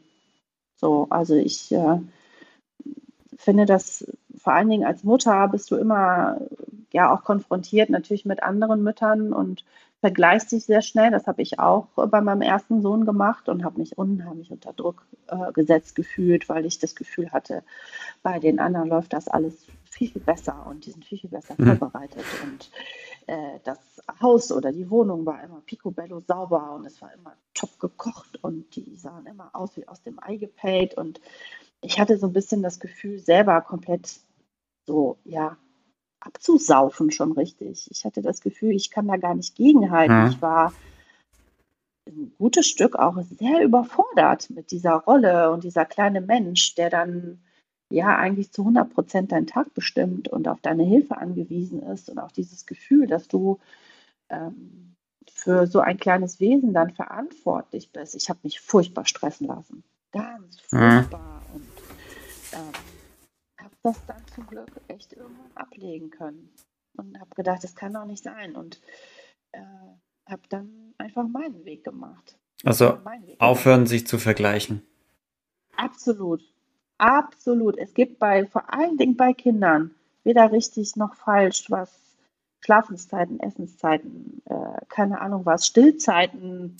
So, 0.77 1.05
also 1.11 1.35
ich 1.35 1.71
äh, 1.71 1.99
finde 3.39 3.65
das 3.65 4.05
vor 4.37 4.53
allen 4.53 4.69
Dingen 4.69 4.85
als 4.85 5.03
Mutter 5.03 5.47
bist 5.47 5.71
du 5.71 5.75
immer 5.75 6.39
ja 6.91 7.13
auch 7.13 7.23
konfrontiert 7.23 7.89
natürlich 7.89 8.25
mit 8.25 8.43
anderen 8.43 8.83
Müttern 8.83 9.33
und 9.33 9.63
vergleichst 10.01 10.51
dich 10.51 10.65
sehr 10.65 10.81
schnell. 10.81 11.11
Das 11.11 11.27
habe 11.27 11.41
ich 11.41 11.59
auch 11.59 11.87
bei 11.95 12.21
meinem 12.21 12.41
ersten 12.41 12.81
Sohn 12.81 13.05
gemacht 13.05 13.49
und 13.49 13.63
habe 13.63 13.79
mich 13.79 13.97
unheimlich 13.97 14.51
unter 14.51 14.73
Druck 14.73 15.05
äh, 15.27 15.51
gesetzt 15.51 15.95
gefühlt, 15.95 16.49
weil 16.49 16.65
ich 16.65 16.79
das 16.79 16.95
Gefühl 16.95 17.31
hatte, 17.31 17.63
bei 18.23 18.39
den 18.39 18.59
anderen 18.59 18.89
läuft 18.89 19.13
das 19.13 19.27
alles 19.27 19.65
viel, 19.89 20.09
viel 20.09 20.21
besser 20.21 20.65
und 20.67 20.85
die 20.85 20.91
sind 20.91 21.05
viel, 21.05 21.19
viel 21.19 21.29
besser 21.29 21.55
mhm. 21.57 21.77
vorbereitet. 21.77 22.23
Und 22.43 22.71
äh, 23.27 23.59
das 23.63 23.79
Haus 24.21 24.51
oder 24.51 24.71
die 24.71 24.89
Wohnung 24.89 25.25
war 25.25 25.43
immer 25.43 25.61
picobello 25.65 26.19
sauber 26.21 26.71
und 26.73 26.85
es 26.85 27.01
war 27.01 27.13
immer 27.13 27.33
top 27.53 27.79
gekocht 27.79 28.41
und 28.41 28.75
die 28.75 28.95
sahen 28.95 29.25
immer 29.25 29.49
aus 29.53 29.75
wie 29.75 29.87
aus 29.87 30.01
dem 30.01 30.21
Ei 30.21 30.37
gepellt 30.37 30.93
und 30.95 31.19
ich 31.81 31.99
hatte 31.99 32.17
so 32.17 32.27
ein 32.27 32.33
bisschen 32.33 32.61
das 32.61 32.79
Gefühl, 32.79 33.19
selber 33.19 33.61
komplett 33.61 34.19
so, 34.85 35.17
ja, 35.23 35.57
abzusaufen 36.19 37.11
schon 37.11 37.31
richtig. 37.31 37.89
Ich 37.91 38.05
hatte 38.05 38.21
das 38.21 38.41
Gefühl, 38.41 38.75
ich 38.75 38.91
kann 38.91 39.07
da 39.07 39.17
gar 39.17 39.35
nicht 39.35 39.55
gegenhalten. 39.55 40.23
Hm. 40.23 40.31
Ich 40.31 40.41
war 40.41 40.73
ein 42.07 42.33
gutes 42.37 42.67
Stück 42.67 42.95
auch 42.95 43.21
sehr 43.21 43.63
überfordert 43.63 44.49
mit 44.49 44.71
dieser 44.71 44.95
Rolle 44.95 45.51
und 45.51 45.63
dieser 45.63 45.85
kleine 45.85 46.21
Mensch, 46.21 46.75
der 46.75 46.89
dann 46.89 47.39
ja 47.89 48.17
eigentlich 48.17 48.51
zu 48.51 48.63
100 48.63 48.93
Prozent 48.93 49.31
deinen 49.31 49.47
Tag 49.47 49.73
bestimmt 49.73 50.27
und 50.27 50.47
auf 50.47 50.59
deine 50.61 50.83
Hilfe 50.83 51.17
angewiesen 51.17 51.81
ist 51.83 52.09
und 52.09 52.19
auch 52.19 52.31
dieses 52.31 52.65
Gefühl, 52.65 53.07
dass 53.07 53.27
du 53.27 53.59
ähm, 54.29 54.95
für 55.31 55.67
so 55.67 55.79
ein 55.79 55.97
kleines 55.97 56.39
Wesen 56.39 56.73
dann 56.73 56.91
verantwortlich 56.91 57.91
bist. 57.91 58.15
Ich 58.15 58.29
habe 58.29 58.39
mich 58.43 58.59
furchtbar 58.59 59.05
stressen 59.05 59.47
lassen. 59.47 59.83
Ganz 60.11 60.59
furchtbar. 60.59 61.38
Hm. 61.38 61.38
Ähm, 62.53 63.63
habe 63.63 63.75
das 63.83 64.05
dann 64.05 64.21
zum 64.33 64.47
Glück 64.47 64.71
echt 64.87 65.13
irgendwann 65.13 65.51
ablegen 65.55 66.09
können 66.09 66.53
und 66.97 67.19
habe 67.19 67.29
gedacht, 67.35 67.63
das 67.63 67.75
kann 67.75 67.93
doch 67.93 68.05
nicht 68.05 68.23
sein 68.23 68.55
und 68.55 68.81
äh, 69.51 69.61
habe 70.27 70.41
dann 70.49 70.93
einfach 70.97 71.27
meinen 71.27 71.65
Weg 71.65 71.83
gemacht. 71.83 72.37
Also 72.63 72.97
aufhören, 73.39 73.87
sich 73.87 74.05
zu 74.05 74.17
vergleichen. 74.17 74.83
Absolut. 75.75 76.41
Absolut. 76.97 77.77
Es 77.77 77.93
gibt 77.93 78.19
bei, 78.19 78.45
vor 78.45 78.73
allen 78.73 78.97
Dingen 78.97 79.15
bei 79.15 79.33
Kindern, 79.33 79.95
weder 80.23 80.51
richtig 80.51 80.97
noch 80.97 81.15
falsch, 81.15 81.71
was 81.71 81.89
Schlafenszeiten, 82.59 83.39
Essenszeiten, 83.39 84.41
äh, 84.45 84.85
keine 84.89 85.21
Ahnung 85.21 85.45
was, 85.45 85.65
Stillzeiten, 85.65 86.75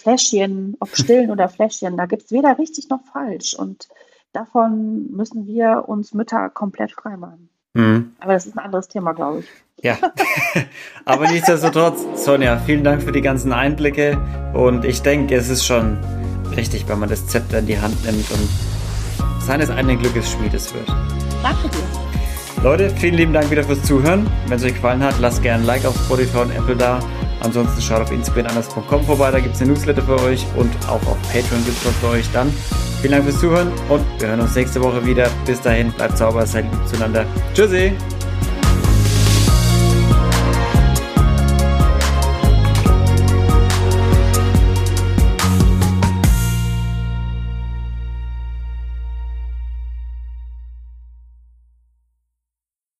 Fläschchen, 0.00 0.76
ob 0.80 0.88
stillen 0.96 1.30
oder 1.30 1.48
Fläschchen, 1.50 1.96
da 1.96 2.06
gibt 2.06 2.24
es 2.24 2.32
weder 2.32 2.58
richtig 2.58 2.88
noch 2.88 3.04
falsch. 3.04 3.54
Und 3.54 3.88
davon 4.34 5.10
müssen 5.10 5.46
wir 5.46 5.84
uns 5.86 6.12
Mütter 6.12 6.50
komplett 6.50 6.92
freimachen. 6.92 7.48
Mhm. 7.74 8.12
Aber 8.20 8.34
das 8.34 8.46
ist 8.46 8.56
ein 8.56 8.64
anderes 8.64 8.88
Thema, 8.88 9.12
glaube 9.12 9.40
ich. 9.40 9.46
Ja, 9.82 9.96
aber 11.04 11.28
nichtsdestotrotz, 11.28 12.24
Sonja, 12.24 12.58
vielen 12.58 12.84
Dank 12.84 13.02
für 13.02 13.12
die 13.12 13.20
ganzen 13.20 13.52
Einblicke 13.52 14.18
und 14.54 14.84
ich 14.84 15.02
denke, 15.02 15.34
es 15.34 15.50
ist 15.50 15.66
schon 15.66 15.98
richtig, 16.56 16.88
wenn 16.88 17.00
man 17.00 17.08
das 17.08 17.26
Zepter 17.26 17.58
in 17.58 17.66
die 17.66 17.78
Hand 17.78 18.04
nimmt 18.04 18.30
und 18.30 18.48
seines 19.40 19.70
eigenen 19.70 19.98
Glückes 19.98 20.30
Schmiedes 20.30 20.72
wird. 20.74 20.88
Danke 21.42 21.68
dir. 21.68 22.62
Leute, 22.62 22.88
vielen 22.90 23.14
lieben 23.14 23.32
Dank 23.32 23.50
wieder 23.50 23.64
fürs 23.64 23.82
Zuhören. 23.82 24.26
Wenn 24.46 24.56
es 24.56 24.64
euch 24.64 24.74
gefallen 24.74 25.02
hat, 25.02 25.18
lasst 25.20 25.42
gerne 25.42 25.62
ein 25.62 25.66
Like 25.66 25.84
auf 25.84 25.96
Spotify 25.96 26.38
und 26.38 26.50
Apple 26.50 26.76
da. 26.76 27.00
Ansonsten 27.44 27.80
schaut 27.82 28.00
auf 28.00 28.10
inspirandas.com 28.10 29.04
vorbei, 29.04 29.30
da 29.30 29.38
gibt 29.38 29.54
es 29.54 29.60
eine 29.60 29.72
Newsletter 29.72 30.02
für 30.02 30.20
euch 30.22 30.46
und 30.56 30.72
auch 30.88 31.06
auf 31.06 31.20
Patreon 31.30 31.64
gibt 31.64 31.76
es 31.78 31.86
was 31.86 31.94
für 31.96 32.08
euch 32.08 32.26
dann. 32.32 32.52
Vielen 33.00 33.12
Dank 33.12 33.24
fürs 33.24 33.38
Zuhören 33.38 33.70
und 33.90 34.02
wir 34.18 34.28
hören 34.28 34.40
uns 34.40 34.54
nächste 34.54 34.82
Woche 34.82 35.04
wieder. 35.04 35.28
Bis 35.44 35.60
dahin, 35.60 35.92
bleibt 35.92 36.16
sauber, 36.16 36.46
seid 36.46 36.64
lieb 36.64 36.88
zueinander. 36.88 37.26
Tschüssi! 37.54 37.92